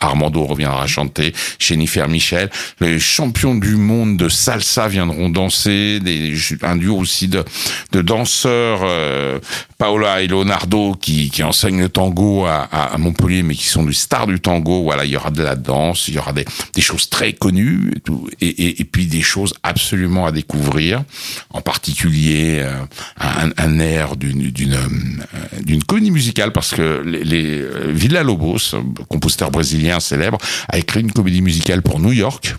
Armando 0.00 0.44
reviendra 0.44 0.86
chanter, 0.86 1.32
Jennifer 1.58 2.08
Michel, 2.08 2.50
les 2.80 2.98
champions 2.98 3.54
du 3.54 3.76
monde 3.76 4.16
de 4.16 4.28
salsa 4.28 4.88
viendront 4.88 5.28
danser, 5.28 6.00
des, 6.00 6.34
un 6.62 6.76
duo 6.76 6.96
aussi 6.96 7.28
de, 7.28 7.44
de 7.92 8.02
danseurs, 8.02 8.80
euh, 8.84 9.38
Paola 9.78 10.22
et 10.22 10.26
Leonardo 10.26 10.94
qui, 10.94 11.30
qui 11.30 11.42
enseignent 11.42 11.80
le 11.80 11.88
tango 11.88 12.46
à, 12.46 12.62
à, 12.62 12.96
Montpellier, 12.96 13.42
mais 13.42 13.54
qui 13.54 13.66
sont 13.66 13.84
des 13.84 13.92
stars 13.92 14.26
du 14.26 14.40
tango. 14.40 14.82
Voilà, 14.82 15.04
il 15.04 15.10
y 15.10 15.16
aura 15.16 15.30
de 15.30 15.42
la 15.42 15.54
danse, 15.54 16.08
il 16.08 16.14
y 16.14 16.18
aura 16.18 16.32
des, 16.32 16.44
des 16.74 16.80
choses 16.80 17.10
très 17.10 17.34
connues, 17.34 17.92
et, 17.94 18.00
tout, 18.00 18.28
et, 18.40 18.80
et, 18.80 18.84
puis 18.84 19.06
des 19.06 19.22
choses 19.22 19.52
absolument 19.62 20.26
à 20.26 20.32
découvrir, 20.32 21.02
en 21.50 21.60
particulier 21.60 22.60
euh, 22.60 22.72
un, 23.20 23.50
un 23.56 23.78
air 23.78 24.16
d'une 24.16 24.50
d'une 24.50 24.74
euh, 24.74 25.78
comédie 25.86 26.10
musicale, 26.10 26.52
parce 26.52 26.72
que 26.72 27.02
les, 27.04 27.24
les 27.24 27.60
euh, 27.60 27.92
Villa 27.92 28.22
Lobos, 28.22 28.76
compositeur 29.08 29.50
brésilien 29.56 30.00
célèbre, 30.00 30.38
a 30.68 30.78
écrit 30.78 31.00
une 31.00 31.12
comédie 31.12 31.42
musicale 31.42 31.82
pour 31.82 31.98
New 31.98 32.12
York 32.12 32.54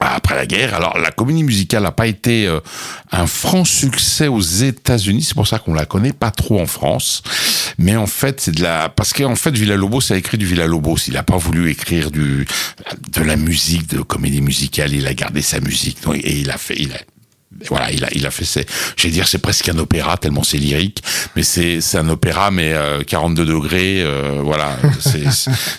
après 0.00 0.34
la 0.34 0.46
guerre. 0.46 0.74
Alors 0.74 0.98
la 0.98 1.10
comédie 1.10 1.44
musicale 1.44 1.82
n'a 1.82 1.92
pas 1.92 2.06
été 2.06 2.46
euh, 2.46 2.60
un 3.12 3.26
franc 3.26 3.64
succès 3.64 4.28
aux 4.28 4.40
États-Unis, 4.40 5.22
c'est 5.22 5.34
pour 5.34 5.46
ça 5.46 5.58
qu'on 5.58 5.74
la 5.74 5.86
connaît 5.86 6.12
pas 6.12 6.30
trop 6.30 6.60
en 6.60 6.66
France. 6.66 7.22
Mais 7.78 7.96
en 7.96 8.06
fait, 8.06 8.40
c'est 8.40 8.52
de 8.52 8.62
la 8.62 8.88
parce 8.88 9.12
qu'en 9.12 9.36
fait 9.36 9.52
Villa-Lobos 9.52 10.12
a 10.12 10.16
écrit 10.16 10.38
du 10.38 10.46
Villa-Lobos, 10.46 10.98
il 11.08 11.16
a 11.16 11.22
pas 11.22 11.36
voulu 11.36 11.70
écrire 11.70 12.10
du 12.10 12.46
de 13.12 13.22
la 13.22 13.36
musique 13.36 13.88
de 13.88 14.02
comédie 14.02 14.42
musicale, 14.42 14.92
il 14.92 15.06
a 15.06 15.14
gardé 15.14 15.42
sa 15.42 15.60
musique 15.60 15.98
et 16.14 16.40
il 16.40 16.50
a 16.50 16.58
fait 16.58 16.76
il 16.78 16.92
a 16.92 16.98
voilà, 17.68 17.90
il 17.92 18.04
a, 18.04 18.08
il 18.12 18.26
a 18.26 18.30
fait 18.30 18.44
ses, 18.44 18.66
je 18.96 19.04
vais 19.04 19.10
dire, 19.10 19.26
c'est 19.28 19.38
presque 19.38 19.68
un 19.68 19.78
opéra 19.78 20.16
tellement 20.16 20.42
c'est 20.42 20.58
lyrique, 20.58 21.02
mais 21.36 21.42
c'est, 21.42 21.80
c'est 21.80 21.98
un 21.98 22.08
opéra 22.08 22.50
mais 22.50 22.72
euh, 22.72 23.02
42 23.02 23.44
degrés, 23.46 24.02
euh, 24.02 24.40
voilà, 24.42 24.76
c'est, 25.00 25.24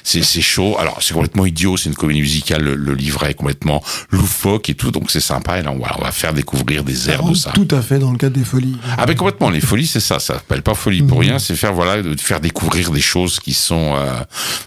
c'est, 0.04 0.42
chaud. 0.42 0.76
Alors 0.80 1.00
c'est 1.02 1.14
complètement 1.14 1.46
idiot, 1.46 1.78
c'est 1.78 1.90
une 1.90 1.96
comédie 1.96 2.22
musicale, 2.22 2.64
le, 2.64 2.76
le 2.76 2.94
livret 2.94 3.32
est 3.32 3.36
complètement 3.36 3.84
loufoque 4.10 4.70
et 4.70 4.76
tout, 4.76 4.92
donc 4.92 5.12
c'est 5.12 5.20
sympa. 5.20 5.60
Et 5.60 5.64
là, 5.64 5.72
on 5.72 5.80
va, 5.80 5.96
on 5.98 6.04
va 6.04 6.12
faire 6.12 6.34
découvrir 6.34 6.84
des 6.84 7.10
airs 7.10 7.24
de 7.24 7.34
ça. 7.34 7.52
Tout 7.52 7.68
à 7.72 7.82
fait 7.82 8.00
dans 8.00 8.12
le 8.12 8.18
cadre 8.18 8.36
des 8.38 8.44
folies. 8.44 8.78
Ah 8.98 9.06
ben 9.06 9.16
complètement, 9.16 9.50
les 9.50 9.62
folies 9.62 9.88
c'est 9.88 10.00
ça, 10.00 10.20
ça 10.20 10.36
s'appelle 10.36 10.62
pas 10.62 10.76
folie 10.76 11.02
pour 11.02 11.20
rien, 11.20 11.40
c'est 11.40 11.56
faire 11.56 11.74
voilà 11.74 12.02
de 12.02 12.20
faire 12.20 12.40
découvrir 12.40 12.92
des 12.92 13.02
choses 13.02 13.40
qui 13.40 13.54
sont 13.54 13.94
euh, 13.96 14.20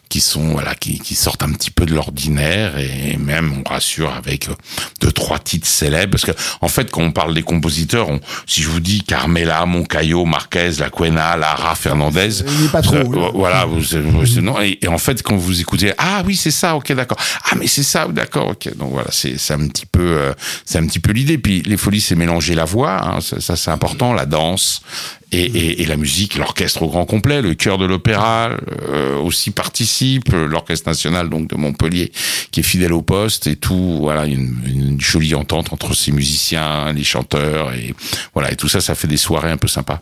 qui 0.09 0.21
sont 0.21 0.53
voilà 0.53 0.75
qui, 0.75 0.99
qui 0.99 1.15
sortent 1.15 1.43
un 1.43 1.53
petit 1.53 1.71
peu 1.71 1.87
de 1.87 1.95
l'ordinaire. 1.95 2.79
Et 2.79 3.17
même 3.17 3.53
on 3.65 3.69
rassure 3.69 4.13
avec 4.13 4.49
euh, 4.49 4.55
deux 5.01 5.13
trois 5.13 5.39
titres 5.39 5.67
célèbres. 5.67 6.13
Parce 6.13 6.25
que 6.25 6.33
en 6.61 6.69
fait 6.69 6.91
quand 6.91 7.08
on 7.09 7.13
parle 7.13 7.35
des 7.35 7.43
compositeurs, 7.43 8.09
on, 8.11 8.21
si 8.47 8.63
je 8.63 8.69
vous 8.69 8.81
dis 8.81 9.03
Carmela, 9.03 9.65
Moncayo, 9.67 10.25
Marquez, 10.25 10.73
La 10.79 10.91
Cuena, 10.91 11.37
Lara, 11.37 11.75
Fernandez, 11.75 12.43
Il 12.47 12.67
est 12.67 12.73
pas 12.73 12.83
trop, 12.83 12.97
là. 13.13 13.31
voilà, 13.35 13.65
vous, 13.65 13.81
non, 14.41 14.61
et, 14.61 14.79
et 14.83 14.89
en 14.89 14.99
fait 14.99 15.23
quand 15.23 15.37
vous 15.37 15.61
écoutez 15.61 15.93
ah 15.99 16.23
oui 16.27 16.37
c'est 16.37 16.51
ça, 16.51 16.77
ok 16.77 16.93
d'accord, 16.93 17.19
ah 17.51 17.55
mais 17.59 17.67
c'est 17.67 17.83
ça, 17.83 18.07
d'accord, 18.09 18.49
ok, 18.49 18.77
donc 18.77 18.93
voilà 18.93 19.09
c'est 19.11 19.39
c'est 19.39 19.55
un 19.55 19.67
petit 19.69 19.87
peu 19.87 20.01
euh, 20.01 20.33
c'est 20.65 20.79
un 20.79 20.87
petit 20.87 21.01
peu 21.01 21.13
l'idée. 21.13 21.39
Puis 21.39 21.63
les 21.63 21.77
folies 21.77 22.01
c'est 22.01 22.15
mélanger 22.15 22.55
la 22.55 22.65
voix, 22.65 23.01
hein, 23.05 23.21
ça, 23.21 23.41
ça, 23.41 23.57
c'est 23.57 23.71
important, 23.71 24.13
la 24.13 24.27
danse 24.27 24.83
et, 25.33 25.41
et, 25.43 25.83
et 25.83 25.87
la 25.87 25.97
musique, 25.97 26.37
l'orchestre 26.37 26.83
au 26.83 26.89
grand 26.89 27.05
complet, 27.05 27.43
le 27.43 27.55
chœur 27.55 27.77
de 27.79 27.85
l'opéra 27.85 28.51
euh, 28.89 29.17
aussi 29.19 29.51
participe, 29.51 30.33
l'orchestre 30.33 30.89
national 30.89 31.29
donc 31.29 31.49
de 31.49 31.57
Montpellier 31.57 32.13
qui 32.51 32.61
est 32.61 32.63
fidèle 32.63 32.93
au 32.93 33.03
poste 33.03 33.47
et 33.47 33.57
tout, 33.57 33.99
voilà 34.01 34.25
une, 34.27 34.57
une 34.67 35.01
jolie 35.01 35.35
entente 35.35 35.73
entre 35.73 35.95
ces 35.95 36.13
musiciens, 36.13 36.93
les 36.93 37.05
chanteurs 37.05 37.73
et 37.75 37.95
voilà 38.35 38.53
et 38.53 38.57
tout 38.57 38.69
ça 38.69 38.81
ça 38.81 38.95
fait 38.95 39.09
des 39.09 39.17
soirées 39.19 39.51
un 39.51 39.57
peu 39.59 39.69
sympas. 39.69 40.01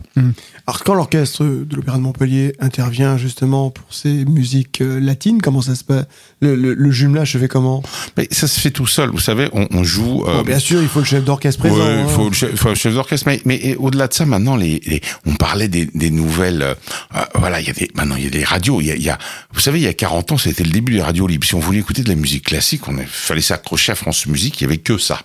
Alors 0.65 0.83
quand 0.83 0.93
l'orchestre 0.93 1.43
de 1.43 1.75
l'Opéra 1.75 1.97
de 1.97 2.03
Montpellier 2.03 2.53
intervient 2.59 3.17
justement 3.17 3.69
pour 3.69 3.93
ces 3.93 4.25
musiques 4.25 4.81
euh, 4.81 4.99
latines, 4.99 5.41
comment 5.41 5.61
ça 5.61 5.75
se 5.75 5.83
passe 5.83 6.05
le, 6.41 6.55
le, 6.55 6.73
le 6.73 6.91
jumelage 6.91 7.33
se 7.33 7.37
fait 7.37 7.47
comment? 7.47 7.81
Mais 8.17 8.27
ça 8.31 8.47
se 8.47 8.59
fait 8.59 8.71
tout 8.71 8.85
seul, 8.87 9.09
vous 9.09 9.19
savez, 9.19 9.49
on, 9.53 9.67
on 9.71 9.83
joue. 9.83 10.23
euh, 10.27 10.37
Bon, 10.37 10.43
Bien 10.43 10.59
sûr, 10.59 10.81
il 10.81 10.87
faut 10.87 10.99
le 10.99 11.05
chef 11.05 11.23
d'orchestre 11.23 11.59
présent. 11.61 11.77
Ouais, 11.77 11.95
il 11.95 11.99
hein. 12.01 12.07
faut, 12.07 12.27
le 12.27 12.33
chef- 12.33 12.55
faut 12.55 12.69
le 12.69 12.75
chef 12.75 12.93
d'orchestre, 12.93 13.27
mais, 13.27 13.41
mais 13.45 13.55
et 13.63 13.75
au-delà 13.75 14.07
de 14.07 14.13
ça, 14.13 14.25
maintenant, 14.25 14.55
les, 14.55 14.81
les- 14.85 15.01
on 15.25 15.35
parlait 15.35 15.67
des, 15.67 15.85
des 15.93 16.09
nouvelles. 16.09 16.61
euh, 16.61 16.75
euh, 17.15 17.25
voilà, 17.35 17.59
il 17.61 17.67
y 17.69 17.87
maintenant 17.95 18.15
il 18.15 18.23
y 18.23 18.27
a 18.27 18.29
des 18.31 18.43
radios. 18.43 18.81
Il 18.81 18.87
y 18.87 18.91
a, 18.91 18.95
y 18.95 19.09
a- 19.09 19.17
vous 19.53 19.59
savez, 19.59 19.79
il 19.79 19.83
y 19.83 19.87
a 19.87 19.93
40 19.93 20.33
ans, 20.33 20.37
c'était 20.37 20.63
le 20.63 20.71
début 20.71 20.93
des 20.93 21.01
radios 21.01 21.27
libres. 21.27 21.45
Si 21.47 21.55
on 21.55 21.59
voulait 21.59 21.79
écouter 21.79 22.03
de 22.03 22.09
la 22.09 22.15
musique 22.15 22.45
classique, 22.45 22.87
on 22.87 22.95
fallait 23.07 23.41
s'accrocher 23.41 23.91
à 23.91 23.95
France 23.95 24.25
Musique. 24.27 24.59
Il 24.61 24.63
y 24.63 24.67
avait 24.67 24.77
que 24.77 24.97
ça. 24.97 25.21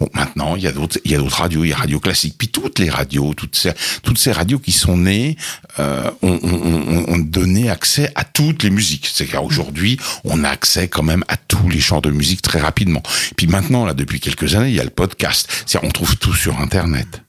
Bon, 0.00 0.08
maintenant, 0.14 0.56
il 0.56 0.62
y 0.62 0.66
a 0.66 0.72
d'autres, 0.72 0.98
il 1.04 1.10
y 1.10 1.14
a 1.14 1.18
d'autres 1.18 1.36
radios, 1.42 1.62
il 1.62 1.68
y 1.68 1.72
a 1.74 1.76
Radio 1.76 2.00
Classique, 2.00 2.36
puis 2.38 2.48
toutes 2.48 2.78
les 2.78 2.88
radios, 2.88 3.34
toutes 3.34 3.54
ces, 3.54 3.72
toutes 4.02 4.16
ces 4.16 4.32
radios 4.32 4.58
qui 4.58 4.72
sont 4.72 4.96
nées, 4.96 5.36
euh, 5.78 6.10
ont, 6.22 6.38
ont- 6.42 7.04
ont- 7.12 7.18
donné 7.18 7.68
accès 7.68 8.10
à 8.14 8.24
toutes 8.24 8.62
les 8.62 8.70
musiques. 8.70 9.10
C'est 9.12 9.26
qu'aujourd'hui, 9.26 9.98
on 10.24 10.42
a 10.42 10.48
accès 10.48 10.88
quand 10.88 11.02
même 11.02 11.22
à 11.28 11.36
tous 11.36 11.68
les 11.68 11.80
genres 11.80 12.00
de 12.00 12.10
musique 12.10 12.40
très 12.40 12.60
rapidement. 12.60 13.02
Puis 13.36 13.46
maintenant, 13.46 13.84
là, 13.84 13.92
depuis 13.92 14.20
quelques 14.20 14.54
années, 14.54 14.70
il 14.70 14.74
y 14.74 14.80
a 14.80 14.84
le 14.84 14.90
podcast. 14.90 15.46
C'est, 15.66 15.78
on 15.84 15.90
trouve 15.90 16.16
tout 16.16 16.32
sur 16.34 16.58
Internet. 16.60 17.20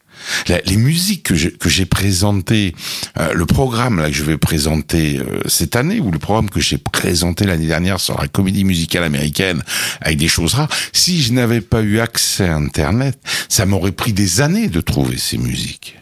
Les 0.47 0.77
musiques 0.77 1.23
que 1.23 1.35
j'ai 1.35 1.51
que 1.51 1.83
présentées, 1.85 2.75
euh, 3.17 3.33
le 3.33 3.45
programme 3.45 3.99
là 3.99 4.07
que 4.09 4.15
je 4.15 4.23
vais 4.23 4.37
présenter 4.37 5.19
euh, 5.19 5.41
cette 5.47 5.75
année 5.75 5.99
ou 5.99 6.11
le 6.11 6.19
programme 6.19 6.49
que 6.49 6.59
j'ai 6.59 6.77
présenté 6.77 7.45
l'année 7.45 7.67
dernière 7.67 7.99
sur 7.99 8.19
la 8.19 8.27
comédie 8.27 8.63
musicale 8.63 9.03
américaine 9.03 9.63
avec 10.01 10.17
des 10.17 10.27
choses 10.27 10.53
rares. 10.55 10.69
Si 10.93 11.21
je 11.21 11.33
n'avais 11.33 11.61
pas 11.61 11.81
eu 11.81 11.99
accès 11.99 12.47
à 12.47 12.55
Internet, 12.55 13.19
ça 13.47 13.65
m'aurait 13.65 13.91
pris 13.91 14.13
des 14.13 14.41
années 14.41 14.67
de 14.67 14.81
trouver 14.81 15.17
ces 15.17 15.37
musiques. 15.37 15.97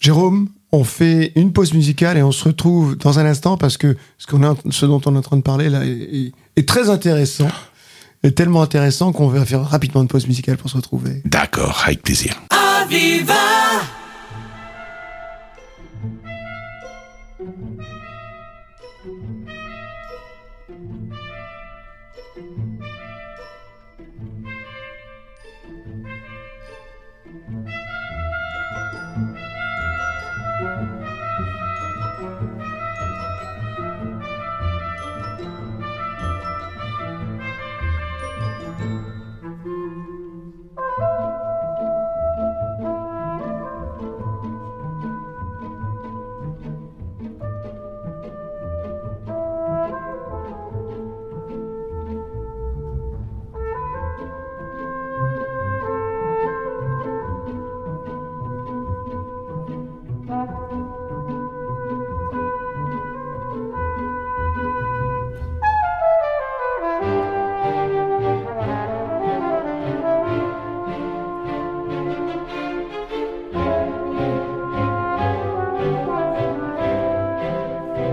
Jérôme, 0.00 0.48
on 0.72 0.84
fait 0.84 1.32
une 1.36 1.52
pause 1.52 1.74
musicale 1.74 2.16
et 2.18 2.22
on 2.22 2.32
se 2.32 2.44
retrouve 2.44 2.96
dans 2.96 3.18
un 3.18 3.26
instant 3.26 3.56
parce 3.56 3.76
que 3.76 3.96
ce, 4.18 4.26
qu'on 4.26 4.56
ce 4.70 4.86
dont 4.86 5.00
on 5.06 5.14
est 5.14 5.18
en 5.18 5.22
train 5.22 5.36
de 5.36 5.42
parler 5.42 5.68
là 5.68 5.84
est, 5.84 6.32
est 6.56 6.68
très 6.68 6.88
intéressant. 6.90 7.48
Est 8.24 8.36
tellement 8.36 8.62
intéressant 8.62 9.10
qu'on 9.10 9.26
va 9.26 9.44
faire 9.44 9.64
rapidement 9.64 10.00
une 10.00 10.06
pause 10.06 10.28
musicale 10.28 10.56
pour 10.56 10.70
se 10.70 10.76
retrouver. 10.76 11.22
D'accord, 11.24 11.82
avec 11.84 12.02
plaisir. 12.02 12.40
Aviva 12.92 14.01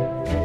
Bye. 0.09 0.38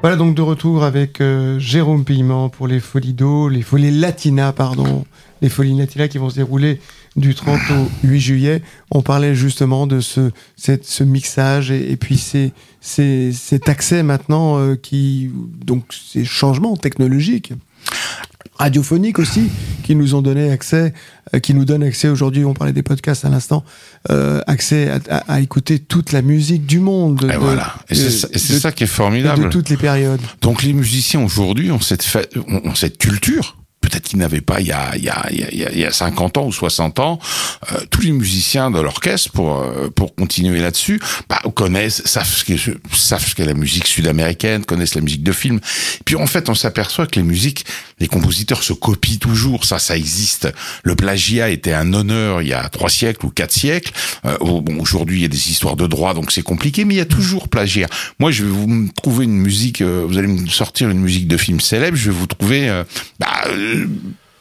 Voilà 0.00 0.14
donc 0.14 0.36
de 0.36 0.42
retour 0.42 0.84
avec 0.84 1.20
euh, 1.20 1.58
Jérôme 1.58 2.04
Piment 2.04 2.48
pour 2.48 2.68
les 2.68 2.78
Folies 2.78 3.14
d'eau, 3.14 3.48
les 3.48 3.62
Folies 3.62 3.90
Latina, 3.90 4.52
pardon, 4.52 5.04
les 5.42 5.48
Folies 5.48 5.76
Latina 5.76 6.06
qui 6.06 6.18
vont 6.18 6.30
se 6.30 6.36
dérouler 6.36 6.80
du 7.16 7.34
30 7.34 7.58
au 7.72 8.06
8 8.06 8.20
juillet. 8.20 8.62
On 8.92 9.02
parlait 9.02 9.34
justement 9.34 9.88
de 9.88 9.98
ce, 9.98 10.30
ce 10.56 11.02
mixage 11.02 11.72
et, 11.72 11.96
puis 11.96 12.16
c'est, 12.16 12.52
c'est, 12.80 13.32
cet 13.32 13.68
accès 13.68 14.04
maintenant 14.04 14.58
euh, 14.58 14.76
qui, 14.76 15.32
donc 15.64 15.84
ces 15.90 16.24
changements 16.24 16.76
technologiques 16.76 17.52
radiophoniques 18.58 19.18
aussi, 19.18 19.50
qui 19.84 19.94
nous 19.94 20.14
ont 20.14 20.22
donné 20.22 20.50
accès, 20.50 20.92
euh, 21.34 21.38
qui 21.38 21.54
nous 21.54 21.64
donnent 21.64 21.82
accès 21.82 22.08
aujourd'hui, 22.08 22.44
on 22.44 22.54
parlait 22.54 22.72
des 22.72 22.82
podcasts 22.82 23.24
à 23.24 23.28
l'instant, 23.28 23.64
euh, 24.10 24.40
accès 24.46 24.90
à, 24.90 25.00
à, 25.08 25.34
à, 25.34 25.40
écouter 25.40 25.78
toute 25.78 26.12
la 26.12 26.22
musique 26.22 26.66
du 26.66 26.80
monde. 26.80 27.28
Et 27.32 27.36
voilà. 27.36 27.74
Et 27.88 27.94
c'est 27.94 28.10
ça, 28.10 28.60
ça, 28.60 28.72
qui 28.72 28.84
est 28.84 28.88
formidable. 28.88 29.44
De 29.44 29.48
toutes 29.48 29.68
les 29.68 29.76
périodes. 29.76 30.20
Donc 30.40 30.62
les 30.62 30.72
musiciens 30.72 31.22
aujourd'hui 31.22 31.70
ont 31.70 31.80
cette, 31.80 32.04
ont 32.46 32.74
cette 32.74 32.98
culture 32.98 33.57
peut-être 33.98 34.10
qu'ils 34.10 34.18
n'avaient 34.18 34.40
pas 34.40 34.60
il 34.60 34.68
y, 34.68 34.72
a, 34.72 34.96
il, 34.96 35.04
y 35.04 35.08
a, 35.08 35.26
il, 35.30 35.58
y 35.58 35.64
a, 35.64 35.72
il 35.72 35.78
y 35.78 35.84
a 35.84 35.92
50 35.92 36.38
ans 36.38 36.46
ou 36.46 36.52
60 36.52 37.00
ans, 37.00 37.18
euh, 37.72 37.78
tous 37.90 38.02
les 38.02 38.12
musiciens 38.12 38.70
de 38.70 38.80
l'orchestre, 38.80 39.32
pour, 39.32 39.58
euh, 39.58 39.88
pour 39.90 40.14
continuer 40.14 40.60
là-dessus, 40.60 41.00
bah, 41.28 41.40
connaissent, 41.54 42.02
savent 42.04 42.28
ce 42.28 42.44
qu'est, 42.44 43.34
qu'est 43.34 43.44
la 43.44 43.54
musique 43.54 43.86
sud-américaine, 43.86 44.64
connaissent 44.64 44.94
la 44.94 45.00
musique 45.00 45.22
de 45.22 45.32
film. 45.32 45.60
Puis 46.04 46.16
en 46.16 46.26
fait, 46.26 46.48
on 46.48 46.54
s'aperçoit 46.54 47.06
que 47.06 47.16
les 47.16 47.24
musiques, 47.24 47.64
les 47.98 48.06
compositeurs 48.06 48.62
se 48.62 48.72
copient 48.72 49.18
toujours, 49.18 49.64
ça, 49.64 49.78
ça 49.78 49.96
existe. 49.96 50.48
Le 50.84 50.94
plagiat 50.94 51.50
était 51.50 51.72
un 51.72 51.92
honneur 51.92 52.42
il 52.42 52.48
y 52.48 52.52
a 52.52 52.68
trois 52.68 52.90
siècles 52.90 53.26
ou 53.26 53.30
quatre 53.30 53.52
siècles. 53.52 53.92
Euh, 54.24 54.36
bon, 54.40 54.80
aujourd'hui, 54.80 55.18
il 55.18 55.22
y 55.22 55.24
a 55.24 55.28
des 55.28 55.50
histoires 55.50 55.76
de 55.76 55.86
droit, 55.86 56.14
donc 56.14 56.30
c'est 56.30 56.42
compliqué, 56.42 56.84
mais 56.84 56.94
il 56.94 56.98
y 56.98 57.00
a 57.00 57.06
toujours 57.06 57.48
plagiat. 57.48 57.88
Moi, 58.18 58.30
je 58.30 58.44
vais 58.44 58.50
vous 58.50 58.88
trouver 58.96 59.24
une 59.24 59.38
musique, 59.38 59.82
euh, 59.82 60.04
vous 60.06 60.18
allez 60.18 60.28
me 60.28 60.46
sortir 60.46 60.90
une 60.90 61.00
musique 61.00 61.26
de 61.26 61.36
film 61.36 61.60
célèbre, 61.60 61.96
je 61.96 62.10
vais 62.10 62.16
vous 62.16 62.26
trouver... 62.26 62.68
Euh, 62.68 62.84
bah, 63.18 63.26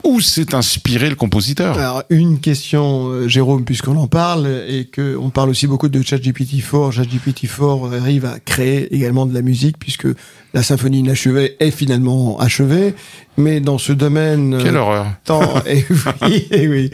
où 0.03 0.21
s'est 0.21 0.53
inspiré 0.55 1.09
le 1.09 1.15
compositeur? 1.15 1.77
Alors, 1.77 2.03
une 2.09 2.39
question, 2.39 3.09
euh, 3.09 3.27
Jérôme, 3.27 3.65
puisqu'on 3.65 3.97
en 3.97 4.07
parle, 4.07 4.47
et 4.67 4.85
que 4.85 5.17
on 5.17 5.29
parle 5.29 5.49
aussi 5.49 5.67
beaucoup 5.67 5.89
de 5.89 6.01
ChatGPT-4. 6.01 6.91
ChatGPT-4 6.93 7.99
arrive 7.99 8.25
à 8.25 8.39
créer 8.39 8.93
également 8.95 9.25
de 9.25 9.33
la 9.33 9.41
musique, 9.41 9.77
puisque 9.79 10.07
la 10.53 10.63
symphonie 10.63 10.99
inachevée 10.99 11.57
est 11.59 11.71
finalement 11.71 12.39
achevée. 12.39 12.93
Mais 13.37 13.59
dans 13.59 13.77
ce 13.77 13.91
domaine... 13.91 14.53
Euh, 14.53 14.63
Quelle 14.63 14.77
horreur 14.77 15.07
tant, 15.25 15.41
et, 15.67 15.85
oui, 16.23 16.47
et 16.51 16.67
oui. 16.67 16.89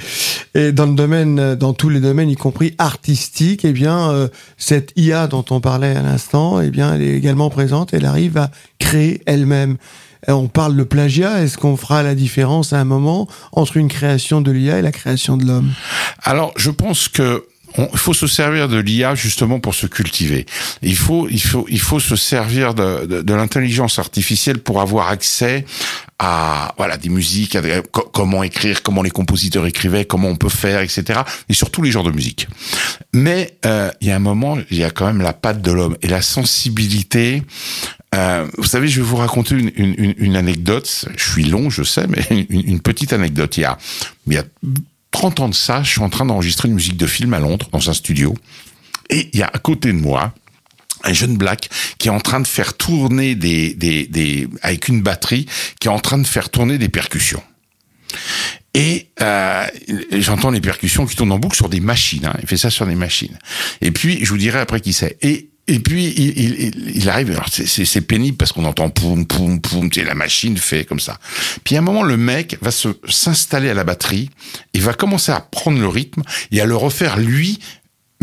Et 0.56 0.72
dans 0.72 0.86
le 0.86 0.96
domaine, 0.96 1.56
dans 1.56 1.74
tous 1.74 1.90
les 1.90 2.00
domaines, 2.00 2.30
y 2.30 2.36
compris 2.36 2.74
artistique, 2.78 3.64
eh 3.64 3.74
bien, 3.74 4.10
euh, 4.12 4.28
cette 4.58 4.92
IA 4.96 5.28
dont 5.28 5.46
on 5.52 5.60
parlait 5.60 5.96
à 5.96 6.02
l'instant, 6.02 6.60
eh 6.62 6.70
bien, 6.70 6.96
elle 6.96 7.02
est 7.02 7.16
également 7.16 7.50
présente. 7.50 7.94
Elle 7.94 8.06
arrive 8.06 8.38
à 8.38 8.50
créer 8.80 9.22
elle-même. 9.26 9.78
On 10.28 10.48
parle 10.48 10.76
de 10.76 10.84
plagiat. 10.84 11.44
Est-ce 11.44 11.58
qu'on 11.58 11.78
fera 11.78 12.04
la 12.04 12.16
différence 12.16 12.74
à 12.74 12.80
un 12.80 12.86
moment 12.86 13.28
entre 13.52 13.78
une 13.78 13.88
création 13.88 14.42
de 14.42 14.52
l'IA 14.52 14.80
et 14.80 14.82
la 14.82 14.92
création 14.92 15.38
de 15.38 15.46
l'homme? 15.46 15.74
Alors, 16.24 16.54
je 16.58 16.72
pense 16.72 17.08
que 17.08 17.46
il 17.78 17.98
faut 17.98 18.14
se 18.14 18.28
servir 18.28 18.68
de 18.68 18.78
l'IA 18.78 19.16
justement 19.16 19.60
pour 19.60 19.74
se 19.74 19.88
cultiver. 19.88 20.46
Il 20.82 20.96
faut, 20.96 21.28
il 21.30 21.42
faut, 21.42 21.66
il 21.70 21.80
faut 21.80 22.00
se 22.00 22.16
servir 22.16 22.74
de, 22.74 23.34
l'intelligence 23.34 24.00
artificielle 24.00 24.60
pour 24.60 24.82
avoir 24.82 25.10
accès 25.10 25.66
à 26.20 26.74
voilà 26.78 26.98
des 26.98 27.10
musiques, 27.10 27.56
à 27.56 27.62
comment 27.92 28.44
écrire, 28.44 28.84
comment 28.84 29.02
les 29.02 29.10
compositeurs 29.10 29.66
écrivaient, 29.66 30.06
comment 30.06 30.30
on 30.30 30.36
peut 30.36 30.50
faire, 30.50 30.82
etc. 30.82 31.22
Et 31.50 31.54
surtout 31.54 31.82
les 31.82 31.92
genres 31.92 32.04
de 32.04 32.12
musique. 32.12 32.48
Mais 33.14 33.58
euh, 33.66 33.92
il 34.02 34.08
y 34.08 34.12
a 34.12 34.16
un 34.16 34.20
moment, 34.20 34.58
il 34.70 34.78
y 34.78 34.84
a 34.84 34.92
quand 34.92 35.08
même 35.08 35.22
la 35.22 35.34
patte 35.34 35.62
de 35.62 35.72
l'homme 35.72 35.98
et 36.02 36.08
la 36.08 36.22
sensibilité. 36.22 37.44
Euh, 38.14 38.48
vous 38.58 38.66
savez, 38.66 38.88
je 38.88 39.02
vais 39.02 39.08
vous 39.08 39.16
raconter 39.16 39.56
une, 39.56 39.72
une, 39.76 40.14
une, 40.18 40.36
anecdote. 40.36 41.06
Je 41.18 41.32
suis 41.32 41.46
long, 41.46 41.70
je 41.70 41.84
sais, 41.84 42.06
mais 42.08 42.26
une, 42.50 42.68
une 42.68 42.80
petite 42.80 43.14
anecdote. 43.14 43.58
Il 43.58 43.62
y 43.62 43.66
a, 43.66 43.78
il 44.28 44.34
y 44.34 44.38
a 44.38 44.44
30 45.12 45.40
ans 45.40 45.50
de 45.50 45.56
ça, 45.56 45.84
je 45.84 45.90
suis 45.90 46.02
en 46.02 46.10
train 46.10 46.26
d'enregistrer 46.26 46.68
une 46.68 46.76
musique 46.76 46.98
de 46.98 47.08
film 47.08 47.34
à 47.34 47.40
Londres, 47.40 47.70
dans 47.72 47.90
un 47.90 47.94
studio. 47.94 48.36
Et 49.10 49.30
il 49.34 49.40
y 49.40 49.44
a 49.44 49.50
à 49.52 49.60
côté 49.60 49.90
de 49.90 49.98
moi, 49.98 50.34
un 51.04 51.14
jeune 51.14 51.38
black 51.38 51.70
qui 51.98 52.08
est 52.08 52.12
en 52.12 52.20
train 52.20 52.40
de 52.40 52.48
faire 52.48 52.76
tourner 52.76 53.36
des, 53.36 53.74
des, 53.74 54.08
des, 54.08 54.48
avec 54.62 54.88
une 54.88 55.02
batterie, 55.02 55.46
qui 55.80 55.88
est 55.88 55.92
en 55.92 56.00
train 56.00 56.18
de 56.18 56.28
faire 56.28 56.50
tourner 56.50 56.78
des 56.78 56.90
percussions. 56.90 57.44
Et 58.74 59.10
euh, 59.22 59.66
j'entends 60.12 60.50
les 60.50 60.62
percussions 60.62 61.06
qui 61.06 61.16
tournent 61.16 61.32
en 61.32 61.40
boucle 61.40 61.56
sur 61.56 61.70
des 61.70 61.80
machines. 61.80 62.26
Hein. 62.26 62.34
Il 62.42 62.48
fait 62.48 62.58
ça 62.58 62.72
sur 62.72 62.88
des 62.88 62.96
machines. 62.96 63.38
Et 63.82 63.92
puis, 63.92 64.26
je 64.26 64.30
vous 64.30 64.38
dirai 64.38 64.60
après 64.60 64.82
qui 64.82 64.94
c'est. 64.94 65.18
Et 65.68 65.80
puis 65.80 66.14
il, 66.18 66.38
il, 66.38 66.92
il 66.96 67.10
arrive, 67.10 67.32
alors 67.32 67.48
c'est 67.50 68.02
pénible 68.02 68.38
parce 68.38 68.52
qu'on 68.52 68.66
entend 68.66 68.90
poum 68.90 69.26
poum 69.26 69.62
poum, 69.62 69.90
et 69.96 70.04
la 70.04 70.16
machine 70.16 70.58
fait 70.58 70.84
comme 70.84 71.00
ça. 71.00 71.20
Puis 71.64 71.76
à 71.76 71.80
un 71.80 71.82
moment 71.82 72.04
le 72.04 72.18
mec 72.18 72.58
va 72.62 72.72
se 72.72 72.90
s'installer 73.08 73.70
à 73.70 73.74
la 73.74 73.84
batterie, 73.84 74.30
il 74.74 74.82
va 74.82 74.94
commencer 74.94 75.32
à 75.32 75.40
prendre 75.40 75.80
le 75.80 75.88
rythme 75.88 76.24
et 76.52 76.60
à 76.60 76.66
le 76.66 76.76
refaire 76.76 77.18
lui 77.18 77.60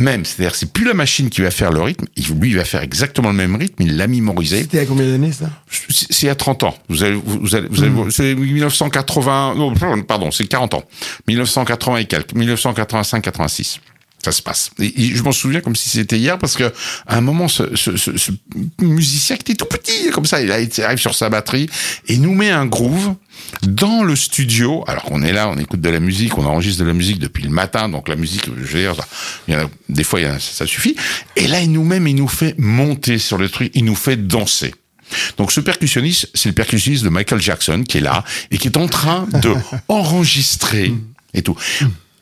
même, 0.01 0.25
c'est-à-dire 0.25 0.55
c'est 0.55 0.73
plus 0.73 0.87
la 0.87 0.95
machine 0.95 1.29
qui 1.29 1.43
va 1.43 1.51
faire 1.51 1.73
le 1.73 1.83
rythme, 1.83 2.07
lui 2.17 2.51
il 2.51 2.57
va 2.57 2.65
faire 2.65 2.83
exactement 2.83 3.29
le 3.29 3.37
même 3.37 3.55
rythme, 3.55 3.83
il 3.83 3.97
l'a 3.97 4.07
mémorisé. 4.07 4.63
C'était 4.63 4.81
à 4.81 4.87
combien 4.87 5.07
d'années 5.07 5.33
ça? 5.33 5.51
C'est 5.91 6.29
à 6.29 6.35
30 6.35 6.63
ans. 6.63 6.75
Vous 6.89 7.05
allez, 7.05 7.21
vous 7.23 7.55
allez, 7.55 7.69
vous 7.69 7.83
allez, 7.83 7.91
mmh. 7.91 8.11
c'est 8.11 8.35
1980, 8.35 9.55
non, 9.57 9.75
pardon, 10.05 10.31
c'est 10.31 10.47
40 10.47 10.75
ans. 10.75 10.85
1980 11.29 11.97
et 11.99 12.05
quelques, 12.07 12.35
1985-86 12.35 13.81
ça 14.23 14.33
se 14.33 14.43
passe. 14.43 14.71
Et 14.79 15.15
je 15.15 15.23
m'en 15.23 15.33
souviens 15.33 15.61
comme 15.61 15.77
si 15.77 15.89
c'était 15.89 16.19
hier 16.19 16.39
parce 16.39 16.57
que 16.57 16.73
à 17.07 17.17
un 17.17 17.21
moment, 17.21 17.49
ce, 17.49 17.75
ce, 17.75 17.97
ce, 17.97 18.17
ce, 18.17 18.33
musicien 18.81 19.37
qui 19.37 19.53
était 19.53 19.55
tout 19.55 19.67
petit, 19.67 20.11
comme 20.11 20.27
ça, 20.27 20.43
il 20.43 20.51
arrive 20.53 20.99
sur 20.99 21.15
sa 21.15 21.31
batterie 21.31 21.69
et 22.07 22.19
nous 22.19 22.35
met 22.35 22.51
un 22.51 22.67
groove 22.67 23.15
dans 23.63 24.03
le 24.03 24.17
studio. 24.17 24.85
Alors 24.87 25.05
qu'on 25.05 25.23
est 25.23 25.33
là, 25.33 25.49
on 25.49 25.57
écoute 25.59 25.81
de 25.81 25.89
la 25.89 26.01
musique, 26.01 26.37
on 26.37 26.45
enregistre 26.45 26.83
de 26.83 26.89
la 26.89 26.95
musique 26.95 27.19
depuis 27.19 27.45
le 27.45 27.51
matin, 27.51 27.89
donc 27.89 28.09
la 28.09 28.17
musique, 28.17 28.47
je 28.47 28.77
veux 28.77 28.81
dire, 28.81 28.95
il 29.49 29.55
y 29.55 29.57
a, 29.57 29.69
des 29.89 30.05
fois, 30.05 30.21
il 30.21 30.25
y 30.25 30.27
a, 30.27 30.39
ça 30.39 30.67
suffit. 30.67 30.97
Et 31.37 31.47
là, 31.47 31.61
il 31.61 31.73
nous 31.73 31.85
met, 31.85 31.97
il 31.97 32.17
nous 32.17 32.29
fait 32.29 32.55
monter 32.59 33.19
sur 33.19 33.39
le 33.39 33.49
truc, 33.49 33.73
il 33.75 33.85
nous 33.85 33.95
fait 33.95 34.17
danser. 34.17 34.75
Donc 35.39 35.51
ce 35.51 35.61
percussionniste, 35.61 36.31
c'est 36.35 36.51
le 36.51 36.55
percussionniste 36.55 37.03
de 37.03 37.09
Michael 37.09 37.41
Jackson 37.41 37.83
qui 37.87 37.99
est 37.99 38.03
là 38.03 38.23
et 38.51 38.59
qui 38.59 38.69
est 38.69 38.77
en 38.77 38.87
train 38.87 39.27
de 39.43 39.55
enregistrer 39.89 40.95
et 41.35 41.43
tout 41.43 41.57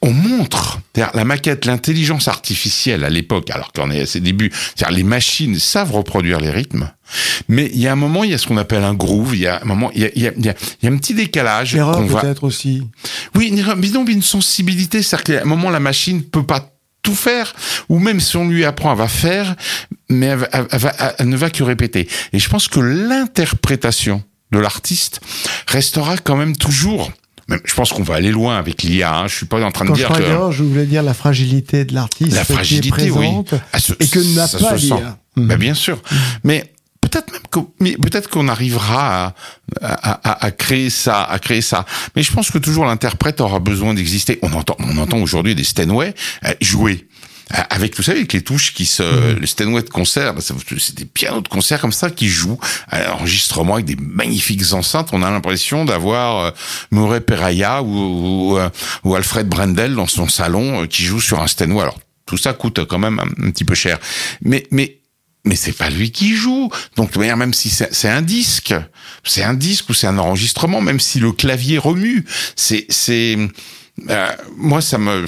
on 0.03 0.13
montre 0.13 0.81
la 0.95 1.25
maquette, 1.25 1.65
l'intelligence 1.65 2.29
artificielle 2.29 3.05
à 3.05 3.11
l'époque, 3.11 3.51
alors 3.51 3.73
qu'on 3.73 3.91
est 3.91 4.01
à 4.01 4.07
ses 4.07 4.21
débuts, 4.21 4.51
c'est-à-dire 4.53 4.97
les 4.97 5.03
machines 5.03 5.59
savent 5.59 5.93
reproduire 5.93 6.41
les 6.41 6.51
rythmes, 6.51 6.91
mais 7.49 7.71
il 7.73 7.81
y 7.81 7.87
a 7.87 7.93
un 7.93 7.97
moment, 7.97 8.25
il 8.25 8.31
y 8.31 8.35
a 8.35 8.39
ce 8.39 8.47
qu'on 8.47 8.57
appelle 8.57 8.85
un 8.85 8.95
groove, 8.95 9.35
il 9.35 9.43
y 9.43 9.47
a 9.47 9.61
un 9.63 9.65
moment, 9.65 9.91
il 9.95 10.03
y 10.03 10.05
a, 10.05 10.11
il 10.15 10.23
y 10.23 10.29
a, 10.29 10.33
il 10.37 10.45
y 10.45 10.49
a, 10.49 10.91
un 10.91 10.97
petit 10.97 11.15
décalage. 11.15 11.75
L'erreur 11.75 12.05
peut-être 12.07 12.45
aussi. 12.45 12.83
Oui, 13.35 13.49
une 13.49 13.59
erreur, 13.59 13.77
mais 13.77 13.89
une 13.89 14.23
sensibilité, 14.23 15.03
c'est-à-dire 15.03 15.25
qu'à 15.25 15.43
un 15.43 15.47
moment, 15.47 15.71
la 15.71 15.81
machine 15.81 16.23
peut 16.23 16.45
pas 16.45 16.73
tout 17.03 17.15
faire, 17.15 17.55
ou 17.89 17.99
même 17.99 18.21
si 18.21 18.37
on 18.37 18.49
lui 18.49 18.65
apprend, 18.65 18.93
elle 18.93 18.99
va 18.99 19.09
faire, 19.09 19.57
mais 20.11 20.27
elle, 20.27 20.39
va, 20.39 20.49
elle, 20.53 20.79
va, 20.79 21.15
elle 21.19 21.29
ne 21.29 21.37
va 21.37 21.51
que 21.51 21.63
répéter. 21.63 22.09
Et 22.33 22.39
je 22.39 22.49
pense 22.49 22.69
que 22.69 22.81
l'interprétation 22.81 24.23
de 24.51 24.59
l'artiste 24.59 25.21
restera 25.67 26.17
quand 26.17 26.37
même 26.37 26.57
toujours 26.57 27.13
je 27.65 27.75
pense 27.75 27.93
qu'on 27.93 28.03
va 28.03 28.15
aller 28.15 28.31
loin 28.31 28.59
avec 28.59 28.83
l'IA. 28.83 29.17
Hein. 29.21 29.29
Je 29.29 29.35
suis 29.37 29.47
pas 29.47 29.63
en 29.63 29.71
train 29.71 29.87
Quand 29.87 29.93
de 29.93 29.99
dire 29.99 30.13
je 30.15 30.21
que 30.21 30.53
je 30.53 30.63
voulais 30.63 30.87
dire 30.87 31.03
la 31.03 31.15
fragilité 31.15 31.85
de 31.85 31.95
l'artiste, 31.95 32.33
la 32.33 32.45
fragilité, 32.45 32.91
qui 32.91 33.09
est 33.09 33.11
présente, 33.11 33.53
oui. 33.53 33.59
Ah, 33.73 33.79
ce, 33.79 33.93
et 33.95 34.07
que 34.07 34.35
n'a 34.35 34.49
pas 34.49 34.77
l'IA. 34.77 35.19
Ben, 35.37 35.57
bien 35.57 35.75
sûr, 35.75 36.03
mais 36.45 36.73
peut-être 37.01 37.33
même 37.33 37.43
que, 37.51 37.61
mais 37.81 37.97
peut-être 37.97 38.29
qu'on 38.29 38.49
arrivera 38.49 39.27
à, 39.27 39.35
à, 39.81 40.31
à, 40.31 40.47
à, 40.47 40.51
créer 40.51 40.91
ça, 40.91 41.23
à 41.23 41.39
créer 41.39 41.61
ça. 41.61 41.85
Mais 42.17 42.23
je 42.23 42.33
pense 42.33 42.51
que 42.51 42.59
toujours 42.59 42.85
l'interprète 42.85 43.41
aura 43.41 43.61
besoin 43.61 43.95
d'exister. 43.95 44.39
On 44.43 44.53
entend, 44.53 44.77
on 44.81 44.99
entend 44.99 45.19
aujourd'hui 45.19 45.55
des 45.55 45.65
Steinway 45.65 46.15
euh, 46.45 46.55
jouer 46.61 47.07
avec 47.51 47.97
vous 47.97 48.03
savez 48.03 48.19
avec 48.19 48.33
les 48.33 48.43
touches 48.43 48.75
qui 48.75 48.87
se 48.87 49.03
mmh. 49.03 49.39
le 49.39 49.47
Steinway 49.47 49.83
de 49.83 49.89
concert 49.89 50.35
c'est 50.39 50.95
des 50.95 51.05
pianos 51.05 51.41
de 51.41 51.49
concert 51.49 51.81
comme 51.81 51.93
ça 51.93 52.11
qui 52.11 52.29
jouent 52.29 52.59
à 52.89 53.05
l'enregistrement 53.05 53.75
avec 53.75 53.87
des 53.87 53.97
magnifiques 53.97 54.73
enceintes 54.73 55.11
on 55.13 55.23
a 55.23 55.31
l'impression 55.31 55.85
d'avoir 55.85 56.45
euh, 56.45 56.51
Murray 56.91 57.21
Peraya 57.21 57.83
ou, 57.83 58.53
ou, 58.53 58.59
euh, 58.59 58.69
ou, 59.05 59.15
Alfred 59.15 59.49
Brendel 59.49 59.95
dans 59.95 60.07
son 60.07 60.29
salon 60.29 60.83
euh, 60.83 60.87
qui 60.87 61.05
joue 61.05 61.21
sur 61.21 61.41
un 61.41 61.47
Steinway 61.47 61.83
alors 61.83 61.99
tout 62.27 62.37
ça 62.37 62.53
coûte 62.53 62.85
quand 62.85 62.99
même 62.99 63.19
un, 63.19 63.47
un 63.47 63.51
petit 63.51 63.65
peu 63.65 63.75
cher 63.75 63.99
mais 64.43 64.67
mais 64.71 64.99
mais 65.45 65.57
c'est 65.57 65.73
pas 65.73 65.89
lui 65.89 66.11
qui 66.11 66.35
joue. 66.35 66.71
Donc 66.97 67.13
de 67.13 67.19
manière, 67.19 67.37
même 67.37 67.55
si 67.55 67.71
c'est 67.71 68.09
un 68.09 68.23
disque, 68.23 68.75
c'est 69.25 69.43
un 69.43 69.55
disque 69.55 69.89
ou 69.89 69.95
c'est 69.95 70.07
un 70.07 70.19
enregistrement, 70.19 70.81
même 70.81 71.01
si 71.01 71.21
le 71.21 71.33
clavier 71.33 71.79
remue, 71.79 72.25
c'est 72.55 72.87
c'est 72.89 73.39
euh, 74.11 74.29
moi 74.57 74.81
ça 74.81 74.99
me 74.99 75.27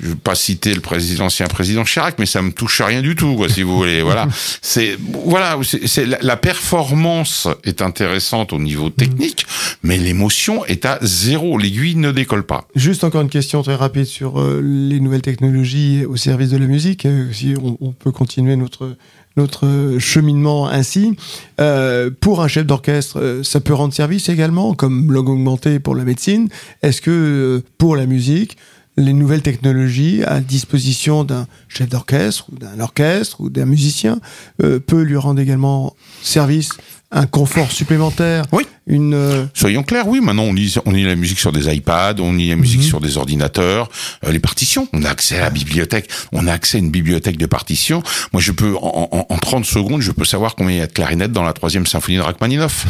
je 0.00 0.08
vais 0.08 0.14
pas 0.14 0.34
citer 0.34 0.74
le 0.74 0.80
président, 0.80 1.26
ancien 1.26 1.46
président 1.46 1.84
Chirac, 1.84 2.16
mais 2.18 2.26
ça 2.26 2.42
me 2.42 2.52
touche 2.52 2.80
rien 2.80 3.02
du 3.02 3.16
tout, 3.16 3.34
quoi, 3.34 3.48
si 3.48 3.62
vous 3.62 3.76
voulez. 3.76 4.02
Voilà. 4.02 4.28
C'est, 4.62 4.96
voilà, 5.24 5.58
c'est, 5.62 6.06
la, 6.06 6.18
la, 6.20 6.36
performance 6.36 7.48
est 7.64 7.82
intéressante 7.82 8.52
au 8.52 8.58
niveau 8.58 8.90
technique, 8.90 9.46
mais 9.82 9.96
l'émotion 9.96 10.64
est 10.66 10.84
à 10.84 10.98
zéro. 11.02 11.58
L'aiguille 11.58 11.96
ne 11.96 12.12
décolle 12.12 12.44
pas. 12.44 12.66
Juste 12.74 13.04
encore 13.04 13.22
une 13.22 13.28
question 13.28 13.62
très 13.62 13.74
rapide 13.74 14.04
sur 14.04 14.40
euh, 14.40 14.60
les 14.62 15.00
nouvelles 15.00 15.22
technologies 15.22 16.04
au 16.04 16.16
service 16.16 16.50
de 16.50 16.56
la 16.56 16.66
musique. 16.66 17.06
Euh, 17.06 17.32
si 17.32 17.54
on, 17.62 17.76
on 17.80 17.92
peut 17.92 18.12
continuer 18.12 18.56
notre 18.56 18.96
notre 19.36 19.98
cheminement 20.00 20.68
ainsi. 20.68 21.16
Euh, 21.60 22.10
pour 22.20 22.42
un 22.42 22.48
chef 22.48 22.66
d'orchestre, 22.66 23.40
ça 23.44 23.60
peut 23.60 23.72
rendre 23.72 23.94
service 23.94 24.28
également, 24.28 24.74
comme 24.74 25.12
langue 25.12 25.28
augmentée 25.28 25.78
pour 25.78 25.94
la 25.94 26.04
médecine. 26.04 26.48
Est-ce 26.82 27.00
que 27.00 27.62
pour 27.78 27.94
la 27.96 28.06
musique, 28.06 28.56
les 28.98 29.12
nouvelles 29.12 29.42
technologies 29.42 30.22
à 30.24 30.40
disposition 30.40 31.22
d'un 31.24 31.46
chef 31.68 31.88
d'orchestre 31.88 32.46
ou 32.52 32.58
d'un 32.58 32.80
orchestre 32.80 33.40
ou 33.40 33.48
d'un 33.48 33.64
musicien 33.64 34.20
euh, 34.62 34.80
peut 34.80 35.02
lui 35.02 35.16
rendre 35.16 35.40
également 35.40 35.94
service 36.22 36.70
un 37.10 37.24
confort 37.26 37.72
supplémentaire. 37.72 38.44
Oui. 38.52 38.66
Une. 38.86 39.14
Euh, 39.14 39.46
Soyons 39.54 39.82
clairs, 39.82 40.06
oui. 40.08 40.20
Maintenant, 40.20 40.42
on 40.42 40.52
lit, 40.52 40.74
on 40.84 40.90
lit 40.90 41.04
la 41.04 41.14
musique 41.14 41.38
sur 41.38 41.52
des 41.52 41.72
iPads, 41.74 42.16
on 42.18 42.34
lit 42.34 42.50
la 42.50 42.56
musique 42.56 42.80
Mhm. 42.80 42.86
sur 42.86 43.00
des 43.00 43.16
ordinateurs, 43.16 43.88
euh, 44.26 44.30
les 44.32 44.40
partitions. 44.40 44.88
On 44.92 45.02
a 45.04 45.08
accès 45.10 45.38
à 45.38 45.42
la 45.42 45.50
bibliothèque. 45.50 46.10
On 46.32 46.46
a 46.46 46.52
accès 46.52 46.76
à 46.76 46.80
une 46.80 46.90
bibliothèque 46.90 47.38
de 47.38 47.46
partitions. 47.46 48.02
Moi, 48.34 48.42
je 48.42 48.52
peux 48.52 48.76
en, 48.76 49.08
en, 49.10 49.26
en 49.32 49.38
30 49.38 49.64
secondes, 49.64 50.02
je 50.02 50.10
peux 50.12 50.26
savoir 50.26 50.54
combien 50.54 50.74
il 50.74 50.78
y 50.78 50.82
a 50.82 50.86
de 50.86 50.92
clarinettes 50.92 51.32
dans 51.32 51.44
la 51.44 51.54
troisième 51.54 51.86
symphonie 51.86 52.18
de 52.18 52.22
Rachmaninoff. 52.22 52.86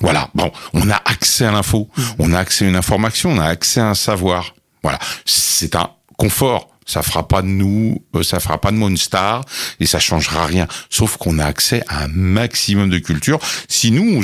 Voilà. 0.00 0.28
Bon, 0.34 0.50
on 0.74 0.90
a 0.90 1.00
accès 1.06 1.46
à 1.46 1.52
l'info, 1.52 1.88
Mhm. 1.96 2.04
on 2.18 2.32
a 2.34 2.38
accès 2.40 2.66
à 2.66 2.68
une 2.68 2.76
information, 2.76 3.30
on 3.30 3.38
a 3.38 3.46
accès 3.46 3.80
à 3.80 3.88
un 3.88 3.94
savoir. 3.94 4.54
Voilà. 4.84 5.00
C'est 5.24 5.74
un 5.74 5.90
confort. 6.16 6.70
Ça 6.86 7.02
fera 7.02 7.26
pas 7.26 7.40
de 7.40 7.46
nous, 7.46 8.02
euh, 8.14 8.22
ça 8.22 8.40
fera 8.40 8.60
pas 8.60 8.70
de 8.70 8.76
moi 8.76 8.90
une 8.90 8.98
star 8.98 9.42
et 9.80 9.86
ça 9.86 9.98
changera 9.98 10.44
rien. 10.44 10.68
Sauf 10.90 11.16
qu'on 11.16 11.38
a 11.38 11.44
accès 11.46 11.82
à 11.88 12.04
un 12.04 12.08
maximum 12.08 12.90
de 12.90 12.98
culture. 12.98 13.40
Si 13.68 13.90
nous, 13.90 14.22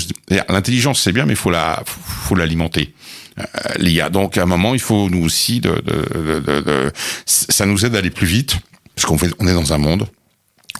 l'intelligence 0.51 1.01
c'est 1.01 1.13
bien, 1.13 1.25
mais 1.25 1.35
faut 1.35 1.51
la, 1.51 1.83
faut 1.87 2.35
l'alimenter. 2.35 2.95
Euh, 3.39 3.45
L'IA. 3.79 4.11
Donc 4.11 4.37
à 4.37 4.43
un 4.43 4.47
moment, 4.47 4.75
il 4.75 4.81
faut 4.81 5.09
nous 5.09 5.25
aussi 5.25 5.61
de, 5.61 5.71
de, 5.71 6.19
de, 6.21 6.41
de- 6.41 6.61
de- 6.61 6.93
ça 7.25 7.65
nous 7.65 7.87
aide 7.87 7.95
à 7.95 7.99
aller 8.01 8.11
plus 8.11 8.27
vite 8.27 8.59
parce 8.95 9.07
qu'on 9.07 9.17
fait, 9.17 9.31
on 9.39 9.49
est 9.49 9.55
dans 9.55 9.73
un 9.73 9.79
monde 9.79 10.07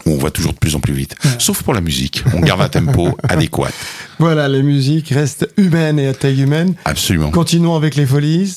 où 0.05 0.13
on 0.13 0.19
va 0.19 0.31
toujours 0.31 0.53
de 0.53 0.59
plus 0.59 0.77
en 0.77 0.81
plus 0.81 0.93
vite. 0.93 1.15
Sauf 1.39 1.63
pour 1.63 1.73
la 1.73 1.81
musique, 1.81 2.23
on 2.35 2.41
garde 2.41 2.61
un 2.61 2.69
tempo 2.69 3.17
adéquat. 3.29 3.71
voilà, 4.19 4.49
la 4.49 4.61
musique 4.61 5.09
reste 5.09 5.49
humaine 5.57 5.99
et 5.99 6.09
à 6.09 6.13
taille 6.13 6.43
humaine. 6.43 6.75
Absolument. 6.85 7.31
Continuons 7.31 7.75
avec 7.75 7.95
les 7.97 8.05
folies. 8.05 8.55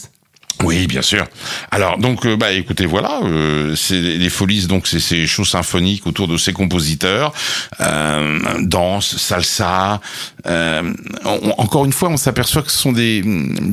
Oui, 0.62 0.88
bien 0.88 1.02
sûr. 1.02 1.26
Alors 1.72 1.98
donc, 1.98 2.26
euh, 2.26 2.38
bah 2.38 2.52
écoutez, 2.52 2.86
voilà, 2.86 3.20
euh, 3.24 3.76
c'est 3.76 4.00
les 4.00 4.30
folies, 4.30 4.68
donc 4.68 4.88
c'est 4.88 5.00
ces 5.00 5.28
shows 5.28 5.44
symphoniques 5.46 6.08
autour 6.08 6.28
de 6.28 6.38
ces 6.38 6.54
compositeurs, 6.54 7.34
euh, 7.82 8.40
danse, 8.62 9.18
salsa. 9.18 10.00
euh, 10.46 10.94
encore 11.58 11.86
une 11.86 11.92
fois, 11.92 12.10
on 12.10 12.18
s'aperçoit 12.18 12.62
que 12.62 12.72
ce 12.72 12.78
sont 12.78 12.94
des, 12.94 13.24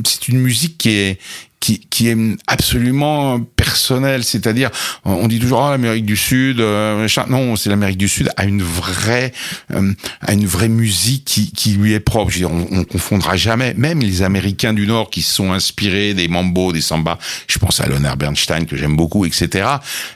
c'est 0.05 0.27
une 0.27 0.39
musique 0.39 0.77
qui 0.77 0.89
est 0.89 1.19
qui, 1.61 1.79
qui 1.79 2.09
est 2.09 2.17
absolument 2.47 3.39
personnelle, 3.39 4.23
c'est-à-dire 4.23 4.71
on 5.05 5.27
dit 5.27 5.39
toujours 5.39 5.63
oh, 5.63 5.69
l'Amérique 5.69 6.05
du 6.05 6.17
Sud, 6.17 6.59
euh, 6.59 7.07
non, 7.29 7.55
c'est 7.55 7.69
l'Amérique 7.69 7.99
du 7.99 8.09
Sud 8.09 8.29
a 8.35 8.45
une 8.45 8.63
vraie 8.63 9.31
euh, 9.71 9.93
une 10.27 10.45
vraie 10.47 10.67
musique 10.67 11.23
qui, 11.23 11.51
qui 11.51 11.73
lui 11.73 11.93
est 11.93 11.99
propre. 11.99 12.31
Je 12.31 12.39
veux 12.39 12.47
dire, 12.47 12.51
on, 12.71 12.79
on 12.79 12.83
confondra 12.83 13.37
jamais, 13.37 13.73
même 13.75 14.01
les 14.01 14.23
Américains 14.23 14.73
du 14.73 14.87
Nord 14.87 15.11
qui 15.11 15.21
se 15.21 15.33
sont 15.35 15.53
inspirés 15.53 16.13
des 16.15 16.27
mambo, 16.27 16.73
des 16.73 16.81
samba. 16.81 17.19
Je 17.47 17.59
pense 17.59 17.79
à 17.79 17.87
Leonard 17.87 18.17
Bernstein 18.17 18.65
que 18.65 18.75
j'aime 18.75 18.97
beaucoup, 18.97 19.25
etc. 19.25 19.67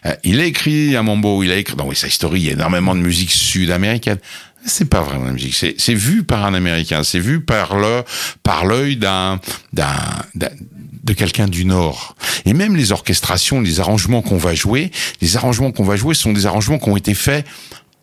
Euh, 0.05 0.15
il 0.23 0.39
a 0.39 0.45
écrit 0.45 0.95
un 0.95 1.03
mambo, 1.03 1.43
il 1.43 1.51
a 1.51 1.57
écrit 1.57 1.75
dans 1.75 1.93
sa 1.93 2.07
historie, 2.07 2.41
il 2.41 2.47
y 2.47 2.49
a 2.49 2.53
énormément 2.53 2.95
de 2.95 3.01
musique 3.01 3.31
sud-américaine 3.31 4.17
c'est 4.65 4.85
pas 4.89 5.01
vraiment 5.01 5.25
la 5.25 5.31
musique. 5.31 5.55
C'est, 5.77 5.93
vu 5.93 6.23
par 6.23 6.45
un 6.45 6.53
Américain. 6.53 7.03
C'est 7.03 7.19
vu 7.19 7.41
par 7.41 7.77
le, 7.77 8.03
par 8.43 8.65
l'œil 8.65 8.97
d'un, 8.97 9.39
d'un, 9.73 9.93
de 10.35 11.13
quelqu'un 11.13 11.47
du 11.47 11.65
Nord. 11.65 12.15
Et 12.45 12.53
même 12.53 12.75
les 12.75 12.91
orchestrations, 12.91 13.61
les 13.61 13.79
arrangements 13.79 14.21
qu'on 14.21 14.37
va 14.37 14.55
jouer, 14.55 14.91
les 15.21 15.37
arrangements 15.37 15.71
qu'on 15.71 15.83
va 15.83 15.95
jouer 15.95 16.15
sont 16.15 16.33
des 16.33 16.45
arrangements 16.45 16.79
qui 16.79 16.89
ont 16.89 16.97
été 16.97 17.13
faits 17.13 17.45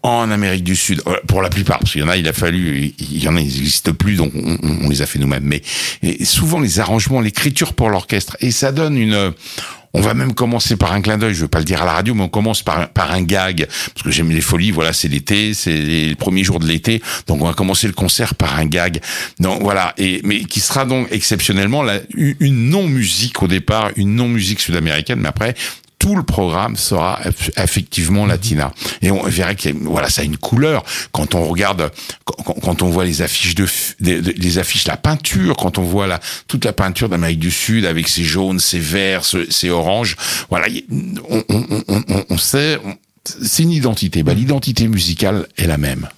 en 0.04 0.30
Amérique 0.32 0.64
du 0.64 0.74
Sud, 0.74 1.00
Euh, 1.06 1.14
pour 1.28 1.42
la 1.42 1.48
plupart, 1.48 1.78
parce 1.78 1.92
qu'il 1.92 2.00
y 2.00 2.04
en 2.04 2.08
a, 2.08 2.16
il 2.16 2.26
a 2.26 2.32
fallu, 2.32 2.92
il 2.98 3.22
y 3.22 3.28
en 3.28 3.36
a, 3.36 3.40
ils 3.40 3.44
n'existent 3.46 3.92
plus, 3.92 4.16
donc 4.16 4.32
on, 4.34 4.58
on- 4.62 4.88
les 4.88 5.00
a 5.00 5.06
fait 5.06 5.20
nous-mêmes. 5.20 5.44
Mais 5.44 5.62
souvent 6.24 6.58
les 6.58 6.80
arrangements, 6.80 7.20
l'écriture 7.20 7.72
pour 7.74 7.88
l'orchestre, 7.88 8.36
et 8.40 8.50
ça 8.50 8.72
donne 8.72 8.96
une, 8.98 9.32
on 9.94 10.00
va 10.00 10.14
même 10.14 10.32
commencer 10.34 10.76
par 10.76 10.92
un 10.92 11.02
clin 11.02 11.18
d'œil, 11.18 11.34
je 11.34 11.42
veux 11.42 11.48
pas 11.48 11.58
le 11.58 11.64
dire 11.64 11.82
à 11.82 11.84
la 11.84 11.92
radio, 11.92 12.14
mais 12.14 12.22
on 12.22 12.28
commence 12.28 12.62
par, 12.62 12.80
un- 12.80 12.86
par 12.86 13.12
un 13.12 13.22
gag, 13.22 13.66
parce 13.94 14.02
que 14.02 14.10
j'aime 14.10 14.30
les 14.30 14.40
folies, 14.40 14.70
voilà, 14.70 14.92
c'est 14.92 15.08
l'été, 15.08 15.54
c'est 15.54 15.76
les 15.76 16.14
premiers 16.14 16.44
jours 16.44 16.60
de 16.60 16.66
l'été, 16.66 17.02
donc 17.26 17.42
on 17.42 17.46
va 17.46 17.54
commencer 17.54 17.86
le 17.86 17.92
concert 17.92 18.34
par 18.34 18.58
un 18.58 18.64
gag. 18.66 19.00
Donc 19.38 19.62
voilà, 19.62 19.92
et 19.98 20.20
mais 20.24 20.44
qui 20.44 20.60
sera 20.60 20.84
donc 20.84 21.08
exceptionnellement 21.10 21.84
une 22.16 22.70
non-musique 22.70 23.42
au 23.42 23.48
départ, 23.48 23.90
une 23.96 24.14
non-musique 24.14 24.60
sud-américaine, 24.60 25.20
mais 25.20 25.28
après 25.28 25.54
tout 26.02 26.16
le 26.16 26.24
programme 26.24 26.74
sera 26.74 27.20
eff- 27.24 27.52
effectivement 27.62 28.26
latina. 28.26 28.72
Et 29.02 29.12
on 29.12 29.22
verra 29.22 29.54
que 29.54 29.68
voilà, 29.84 30.10
ça 30.10 30.22
a 30.22 30.24
une 30.24 30.36
couleur. 30.36 30.82
Quand 31.12 31.36
on 31.36 31.44
regarde, 31.46 31.92
quand, 32.24 32.82
on 32.82 32.90
voit 32.90 33.04
les 33.04 33.22
affiches 33.22 33.54
de, 33.54 33.66
les 34.00 34.58
affiches, 34.58 34.88
la 34.88 34.96
peinture, 34.96 35.54
quand 35.56 35.78
on 35.78 35.82
voit 35.84 36.08
la, 36.08 36.18
toute 36.48 36.64
la 36.64 36.72
peinture 36.72 37.08
d'Amérique 37.08 37.38
du 37.38 37.52
Sud 37.52 37.86
avec 37.86 38.08
ses 38.08 38.24
jaunes, 38.24 38.58
ses 38.58 38.80
verts, 38.80 39.22
ses 39.24 39.70
oranges, 39.70 40.16
voilà, 40.50 40.66
on, 41.30 41.44
on, 41.48 41.84
on, 41.86 42.24
on- 42.28 42.36
sait, 42.38 42.80
c'est 43.24 43.62
une 43.62 43.70
identité. 43.70 44.24
Bah, 44.24 44.34
l'identité 44.34 44.88
musicale 44.88 45.46
est 45.56 45.68
la 45.68 45.78
même. 45.78 46.08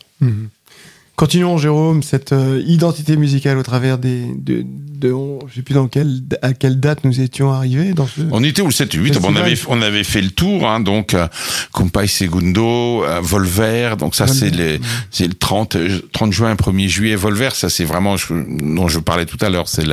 Continuons, 1.16 1.58
Jérôme, 1.58 2.02
cette 2.02 2.32
euh, 2.32 2.60
identité 2.66 3.16
musicale 3.16 3.56
au 3.58 3.62
travers 3.62 3.98
des. 3.98 4.24
De, 4.36 4.64
de, 4.66 5.12
on- 5.12 5.38
je 5.48 5.56
sais 5.56 5.62
plus 5.62 5.74
dans 5.74 5.86
quelle, 5.86 6.20
à 6.42 6.54
quelle 6.54 6.80
date 6.80 7.04
nous 7.04 7.20
étions 7.20 7.52
arrivés 7.52 7.92
dans 7.92 8.06
ce. 8.08 8.22
On 8.32 8.42
était 8.42 8.62
au 8.62 8.70
7 8.72 8.94
et 8.94 8.98
8, 8.98 9.18
on 9.22 9.36
avait, 9.36 9.54
on 9.68 9.80
avait 9.82 10.02
fait 10.02 10.22
le 10.22 10.30
tour, 10.30 10.66
hein, 10.66 10.80
donc 10.80 11.14
euh, 11.14 11.28
Compay 11.72 12.08
Segundo, 12.08 13.04
euh, 13.04 13.20
Volver, 13.20 13.94
donc 13.98 14.14
ça 14.16 14.26
c'est 14.26 14.50
les, 14.50 14.80
c'est 15.12 15.28
le 15.28 15.34
30, 15.34 15.76
euh, 15.76 16.00
30 16.12 16.32
juin, 16.32 16.54
1er 16.54 16.88
juillet, 16.88 17.14
Volver, 17.16 17.50
ça 17.52 17.68
c'est 17.68 17.84
vraiment 17.84 18.16
ce 18.16 18.32
dont 18.32 18.88
je 18.88 18.98
parlais 18.98 19.26
tout 19.26 19.36
à 19.40 19.50
l'heure, 19.50 19.68
c'est 19.68 19.84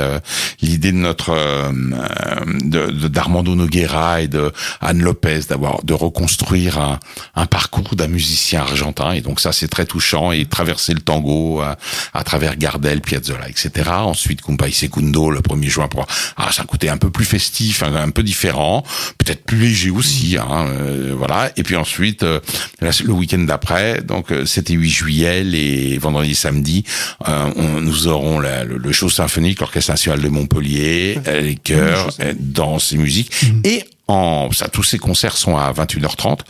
l'idée 0.60 0.90
de 0.92 0.96
notre 0.96 1.30
euh, 1.30 1.70
euh, 1.70 2.60
de 2.64 3.06
d'Armando 3.08 3.54
Noguera 3.54 4.22
et 4.22 4.28
de 4.28 4.50
Anne 4.80 5.02
Lopez 5.02 5.40
d'avoir 5.48 5.84
de 5.84 5.92
reconstruire 5.94 6.78
un, 6.78 6.98
un 7.36 7.46
parcours 7.46 7.94
d'un 7.94 8.08
musicien 8.08 8.62
argentin 8.62 9.12
et 9.12 9.20
donc 9.20 9.38
ça 9.40 9.52
c'est 9.52 9.68
très 9.68 9.84
touchant 9.86 10.32
et 10.32 10.46
traverser 10.46 10.94
le 10.94 11.00
tango 11.12 11.60
à, 11.60 11.76
à 12.14 12.24
travers 12.24 12.56
Gardel, 12.56 13.00
Piazzolla, 13.00 13.48
etc. 13.48 13.70
Ensuite 13.92 14.40
Compay 14.40 14.70
Segundo 14.72 15.30
le 15.30 15.40
1er 15.40 15.68
juin 15.68 15.88
pour 15.88 16.06
ah 16.36 16.48
un 16.58 16.64
côté 16.64 16.88
un 16.88 16.96
peu 16.96 17.10
plus 17.10 17.24
festif, 17.24 17.82
un, 17.82 17.94
un 17.94 18.10
peu 18.10 18.22
différent, 18.22 18.82
peut-être 19.18 19.44
plus 19.44 19.58
léger 19.58 19.90
aussi, 19.90 20.36
hein, 20.38 20.66
euh, 20.68 21.14
voilà. 21.16 21.50
Et 21.56 21.62
puis 21.62 21.76
ensuite 21.76 22.22
euh, 22.22 22.40
là, 22.80 22.90
le 23.04 23.12
week-end 23.12 23.38
d'après, 23.40 24.02
donc 24.02 24.32
euh, 24.32 24.46
7 24.46 24.70
et 24.70 24.74
8 24.74 24.90
juillet, 24.90 25.44
les 25.44 25.98
vendredi 25.98 26.30
et 26.32 26.34
samedi, 26.34 26.84
euh, 27.28 27.50
on- 27.56 27.80
nous 27.80 28.06
aurons 28.08 28.38
la- 28.40 28.64
le, 28.64 28.78
le 28.78 28.92
show 28.92 29.08
symphonique, 29.10 29.60
l'orchestre 29.60 29.90
national 29.92 30.20
de 30.20 30.28
Montpellier, 30.28 31.18
euh, 31.26 31.40
les 31.40 31.56
chœurs, 31.56 32.08
euh, 32.20 32.32
danse 32.38 32.92
et 32.92 32.96
musique, 32.96 33.30
et 33.64 33.84
en, 34.08 34.50
ça, 34.52 34.68
tous 34.68 34.82
ces 34.82 34.98
concerts 34.98 35.36
sont 35.36 35.56
à 35.56 35.72
21h30. 35.72 36.40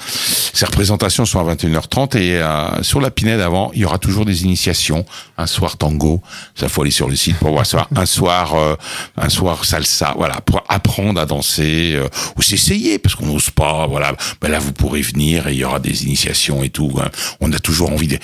Ces 0.54 0.64
représentations 0.64 1.24
sont 1.26 1.38
à 1.46 1.54
21h30 1.54 2.16
et 2.16 2.36
euh, 2.36 2.82
sur 2.82 3.00
la 3.00 3.10
Pinède 3.10 3.40
avant, 3.40 3.70
il 3.74 3.80
y 3.80 3.84
aura 3.84 3.98
toujours 3.98 4.24
des 4.24 4.44
initiations. 4.44 5.04
Un 5.36 5.46
soir 5.46 5.76
tango, 5.76 6.22
ça 6.54 6.68
faut 6.68 6.82
aller 6.82 6.90
sur 6.90 7.08
le 7.08 7.16
site 7.16 7.36
pour 7.36 7.50
voir 7.50 7.66
ça. 7.66 7.88
Un 7.94 8.06
soir, 8.06 8.54
euh, 8.54 8.74
un 9.16 9.28
soir 9.28 9.64
salsa, 9.64 10.14
voilà, 10.16 10.40
pour 10.40 10.64
apprendre 10.68 11.20
à 11.20 11.26
danser 11.26 11.92
euh, 11.94 12.08
ou 12.36 12.42
s'essayer 12.42 12.98
parce 12.98 13.14
qu'on 13.14 13.26
n'ose 13.26 13.50
pas. 13.50 13.86
Voilà, 13.86 14.14
ben 14.40 14.50
là 14.50 14.58
vous 14.58 14.72
pourrez 14.72 15.02
venir 15.02 15.48
et 15.48 15.52
il 15.52 15.58
y 15.58 15.64
aura 15.64 15.78
des 15.78 16.04
initiations 16.04 16.62
et 16.64 16.70
tout. 16.70 16.92
hein. 17.02 17.10
On 17.40 17.52
a 17.52 17.58
toujours 17.58 17.90
envie 17.92 18.08
de, 18.08 18.18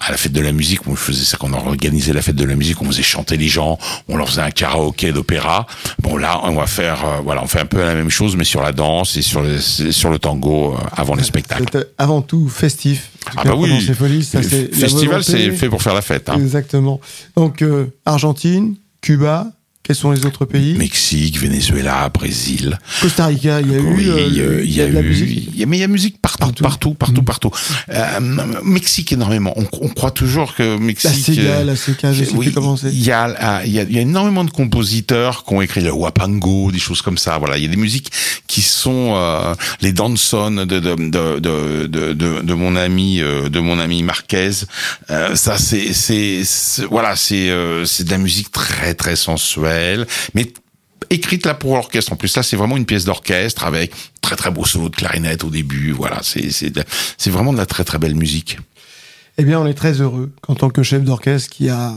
à 0.00 0.10
la 0.10 0.16
fête 0.16 0.32
de 0.32 0.40
la 0.40 0.52
musique, 0.52 0.86
on 0.88 0.96
faisait 0.96 1.24
ça 1.24 1.36
quand 1.36 1.52
on 1.52 1.66
organisait 1.66 2.12
la 2.12 2.22
fête 2.22 2.36
de 2.36 2.44
la 2.44 2.56
musique, 2.56 2.82
on 2.82 2.86
faisait 2.86 3.02
chanter 3.02 3.36
les 3.36 3.48
gens, 3.48 3.78
on 4.08 4.16
leur 4.16 4.28
faisait 4.28 4.42
un 4.42 4.50
karaoké 4.50 5.12
d'opéra. 5.12 5.66
Bon 6.00 6.16
là, 6.16 6.40
on 6.44 6.54
va 6.54 6.66
faire, 6.66 7.04
euh, 7.04 7.20
voilà, 7.22 7.42
on 7.42 7.46
fait 7.46 7.60
un 7.60 7.66
peu 7.66 7.78
la 7.84 7.94
même 7.94 8.10
chose 8.10 8.34
mais 8.36 8.44
sur 8.44 8.63
la 8.64 8.72
danse 8.72 9.16
et 9.16 9.22
sur 9.22 9.42
le 9.42 9.60
sur 9.60 10.10
le 10.10 10.18
tango 10.18 10.74
euh, 10.74 10.78
avant 10.92 11.14
les 11.14 11.22
spectacles. 11.22 11.64
C'est 11.70 11.78
euh, 11.78 11.94
avant 11.98 12.22
tout 12.22 12.48
festif. 12.48 13.10
Ah 13.36 13.44
bah 13.44 13.54
oui, 13.56 13.80
folies, 13.94 14.24
ça, 14.24 14.42
c'est 14.42 14.74
festival 14.74 15.22
c'est 15.24 15.50
fait 15.52 15.68
pour 15.68 15.82
faire 15.82 15.94
la 15.94 16.02
fête. 16.02 16.28
Hein. 16.28 16.36
Exactement. 16.36 17.00
Donc, 17.36 17.62
euh, 17.62 17.86
Argentine, 18.04 18.76
Cuba, 19.00 19.48
Quels 19.86 19.94
sont 19.96 20.12
les 20.12 20.24
autres 20.24 20.46
pays 20.46 20.72
Mexique, 20.78 21.38
Venezuela, 21.38 22.08
Brésil. 22.08 22.78
Costa 23.02 23.26
Rica, 23.26 23.60
il 23.60 23.70
y 23.70 23.74
a 23.74 23.78
eu. 23.78 23.94
Oui, 23.94 24.08
euh, 24.08 24.24
il 24.26 24.34
y 24.34 24.40
a, 24.40 24.60
il 24.62 24.72
y 24.74 24.80
a 24.80 24.86
de 24.88 24.92
la 24.94 25.00
eu- 25.02 25.08
musique. 25.08 25.48
il 25.52 25.60
y 25.60 25.62
a- 25.62 25.66
mais 25.66 25.76
il 25.76 25.80
y 25.80 25.84
a 25.84 25.88
musique 25.88 26.16
partout, 26.22 26.62
Partout. 26.62 26.94
partout, 26.94 27.22
partout, 27.22 27.50
Mm. 27.88 27.92
Euh, 27.94 28.60
Mexique 28.64 29.12
énormément. 29.12 29.52
On, 29.56 29.66
on 29.82 29.88
croit 29.88 30.10
toujours 30.10 30.54
que 30.54 30.62
La 30.62 30.78
Mexique. 30.78 31.24
Sega, 31.36 31.42
euh, 31.42 31.64
la 31.64 31.76
Sega, 31.76 32.12
je 32.14 32.24
sais 32.24 32.32
oui, 32.34 32.46
plus 32.46 32.54
comment 32.54 32.76
c'est. 32.78 32.88
Il 32.92 33.04
y 33.04 33.10
a, 33.10 33.34
ah, 33.38 33.60
il 33.66 33.72
y 33.72 33.78
a, 33.78 33.82
il 33.82 33.92
y 33.94 33.98
a 33.98 34.00
énormément 34.00 34.44
de 34.44 34.50
compositeurs 34.50 35.44
qui 35.44 35.52
ont 35.52 35.60
écrit 35.60 35.82
le 35.82 35.92
Wapango, 35.92 36.70
des 36.72 36.78
choses 36.78 37.02
comme 37.02 37.18
ça. 37.18 37.36
Voilà, 37.38 37.58
il 37.58 37.64
y 37.64 37.66
a 37.66 37.70
des 37.70 37.76
musiques 37.76 38.10
qui 38.46 38.62
sont 38.62 39.12
euh, 39.16 39.54
les 39.82 39.92
danson 39.92 40.50
de 40.50 40.64
de 40.64 40.80
de 40.80 40.94
de 41.40 41.86
de, 41.86 42.12
de, 42.14 42.40
de 42.40 42.54
mon 42.54 42.74
ami 42.76 43.20
euh, 43.20 43.50
de 43.50 43.60
mon 43.60 43.78
ami 43.78 44.02
Marquez. 44.02 44.50
Euh, 45.10 45.34
ça, 45.36 45.58
c'est 45.58 45.92
c'est 45.92 46.42
voilà, 46.90 47.16
c'est 47.16 47.50
euh, 47.50 47.84
c'est 47.84 48.04
de 48.04 48.10
la 48.10 48.18
musique 48.18 48.50
très 48.50 48.94
très 48.94 49.16
sensuelle, 49.16 49.73
mais 50.34 50.52
écrite 51.10 51.46
là 51.46 51.54
pour 51.54 51.74
l'orchestre. 51.74 52.12
En 52.12 52.16
plus, 52.16 52.34
là, 52.36 52.42
c'est 52.42 52.56
vraiment 52.56 52.76
une 52.76 52.86
pièce 52.86 53.04
d'orchestre 53.04 53.64
avec 53.64 53.92
très 54.20 54.36
très 54.36 54.50
beau 54.50 54.64
solo 54.64 54.88
de 54.88 54.96
clarinette 54.96 55.44
au 55.44 55.50
début. 55.50 55.92
Voilà, 55.92 56.20
c'est 56.22 57.30
vraiment 57.30 57.52
de 57.52 57.58
la 57.58 57.66
très 57.66 57.84
très 57.84 57.98
belle 57.98 58.14
musique. 58.14 58.58
Eh 59.38 59.44
bien, 59.44 59.60
on 59.60 59.66
est 59.66 59.74
très 59.74 60.00
heureux 60.00 60.32
qu'en 60.42 60.54
tant 60.54 60.70
que 60.70 60.82
chef 60.82 61.02
d'orchestre 61.02 61.50
qui 61.50 61.68
a, 61.68 61.94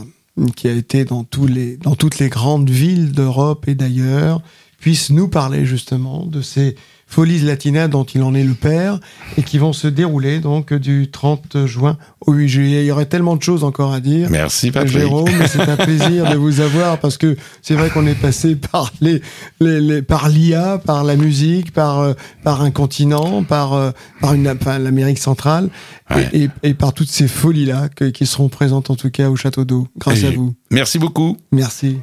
qui 0.56 0.68
a 0.68 0.72
été 0.72 1.04
dans, 1.04 1.24
tous 1.24 1.46
les, 1.46 1.76
dans 1.76 1.94
toutes 1.94 2.18
les 2.18 2.28
grandes 2.28 2.68
villes 2.68 3.12
d'Europe 3.12 3.68
et 3.68 3.74
d'ailleurs, 3.74 4.42
puisse 4.80 5.10
nous 5.10 5.28
parler 5.28 5.64
justement 5.64 6.24
de 6.26 6.40
ces 6.40 6.76
folies 7.10 7.38
latinas 7.40 7.88
dont 7.88 8.04
il 8.04 8.22
en 8.22 8.34
est 8.34 8.44
le 8.44 8.52
père 8.54 9.00
et 9.38 9.42
qui 9.42 9.56
vont 9.58 9.72
se 9.72 9.88
dérouler 9.88 10.40
donc 10.40 10.74
du 10.74 11.10
30 11.10 11.64
juin 11.66 11.96
au 12.26 12.32
8 12.32 12.48
juillet. 12.48 12.82
Il 12.84 12.86
y 12.86 12.90
aurait 12.90 13.06
tellement 13.06 13.34
de 13.34 13.42
choses 13.42 13.64
encore 13.64 13.92
à 13.94 14.00
dire. 14.00 14.28
Merci 14.30 14.70
Patrick. 14.70 14.92
Jérôme, 14.98 15.30
c'est 15.46 15.60
un 15.68 15.76
plaisir 15.76 16.30
de 16.30 16.36
vous 16.36 16.60
avoir 16.60 16.98
parce 16.98 17.16
que 17.16 17.36
c'est 17.62 17.74
vrai 17.74 17.88
qu'on 17.90 18.06
est 18.06 18.14
passé 18.14 18.56
par 18.56 18.92
les, 19.00 19.22
les, 19.60 19.80
les- 19.80 20.02
par 20.02 20.28
l'IA, 20.28 20.78
par 20.84 21.02
la 21.02 21.16
musique, 21.16 21.72
par 21.72 22.00
euh, 22.00 22.12
par 22.44 22.60
un 22.62 22.70
continent, 22.70 23.42
par 23.42 23.72
euh, 23.72 23.90
par 24.20 24.34
une 24.34 24.48
enfin, 24.48 24.78
l'Amérique 24.78 25.18
centrale 25.18 25.70
et- 26.10 26.14
Ouais. 26.14 26.28
et, 26.32 26.48
et 26.62 26.74
par 26.74 26.92
toutes 26.94 27.10
ces 27.10 27.28
folies 27.28 27.66
là 27.66 27.88
qui 27.90 28.24
seront 28.26 28.48
présentes 28.48 28.90
en 28.90 28.96
tout 28.96 29.10
cas 29.10 29.28
au 29.30 29.36
château 29.36 29.64
d'eau. 29.64 29.88
Grâce 29.98 30.24
à 30.24 30.30
vous. 30.30 30.54
Merci 30.70 30.98
beaucoup. 30.98 31.36
Merci. 31.52 31.98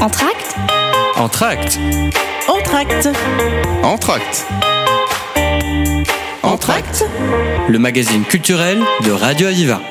Entracte 0.00 0.56
Entracte. 1.16 1.78
Entracte 2.70 3.08
Entracte. 3.82 4.46
Entracte 6.44 7.04
Le 7.68 7.78
magazine 7.80 8.22
culturel 8.22 8.78
de 9.04 9.10
Radio 9.10 9.48
Aviva. 9.48 9.89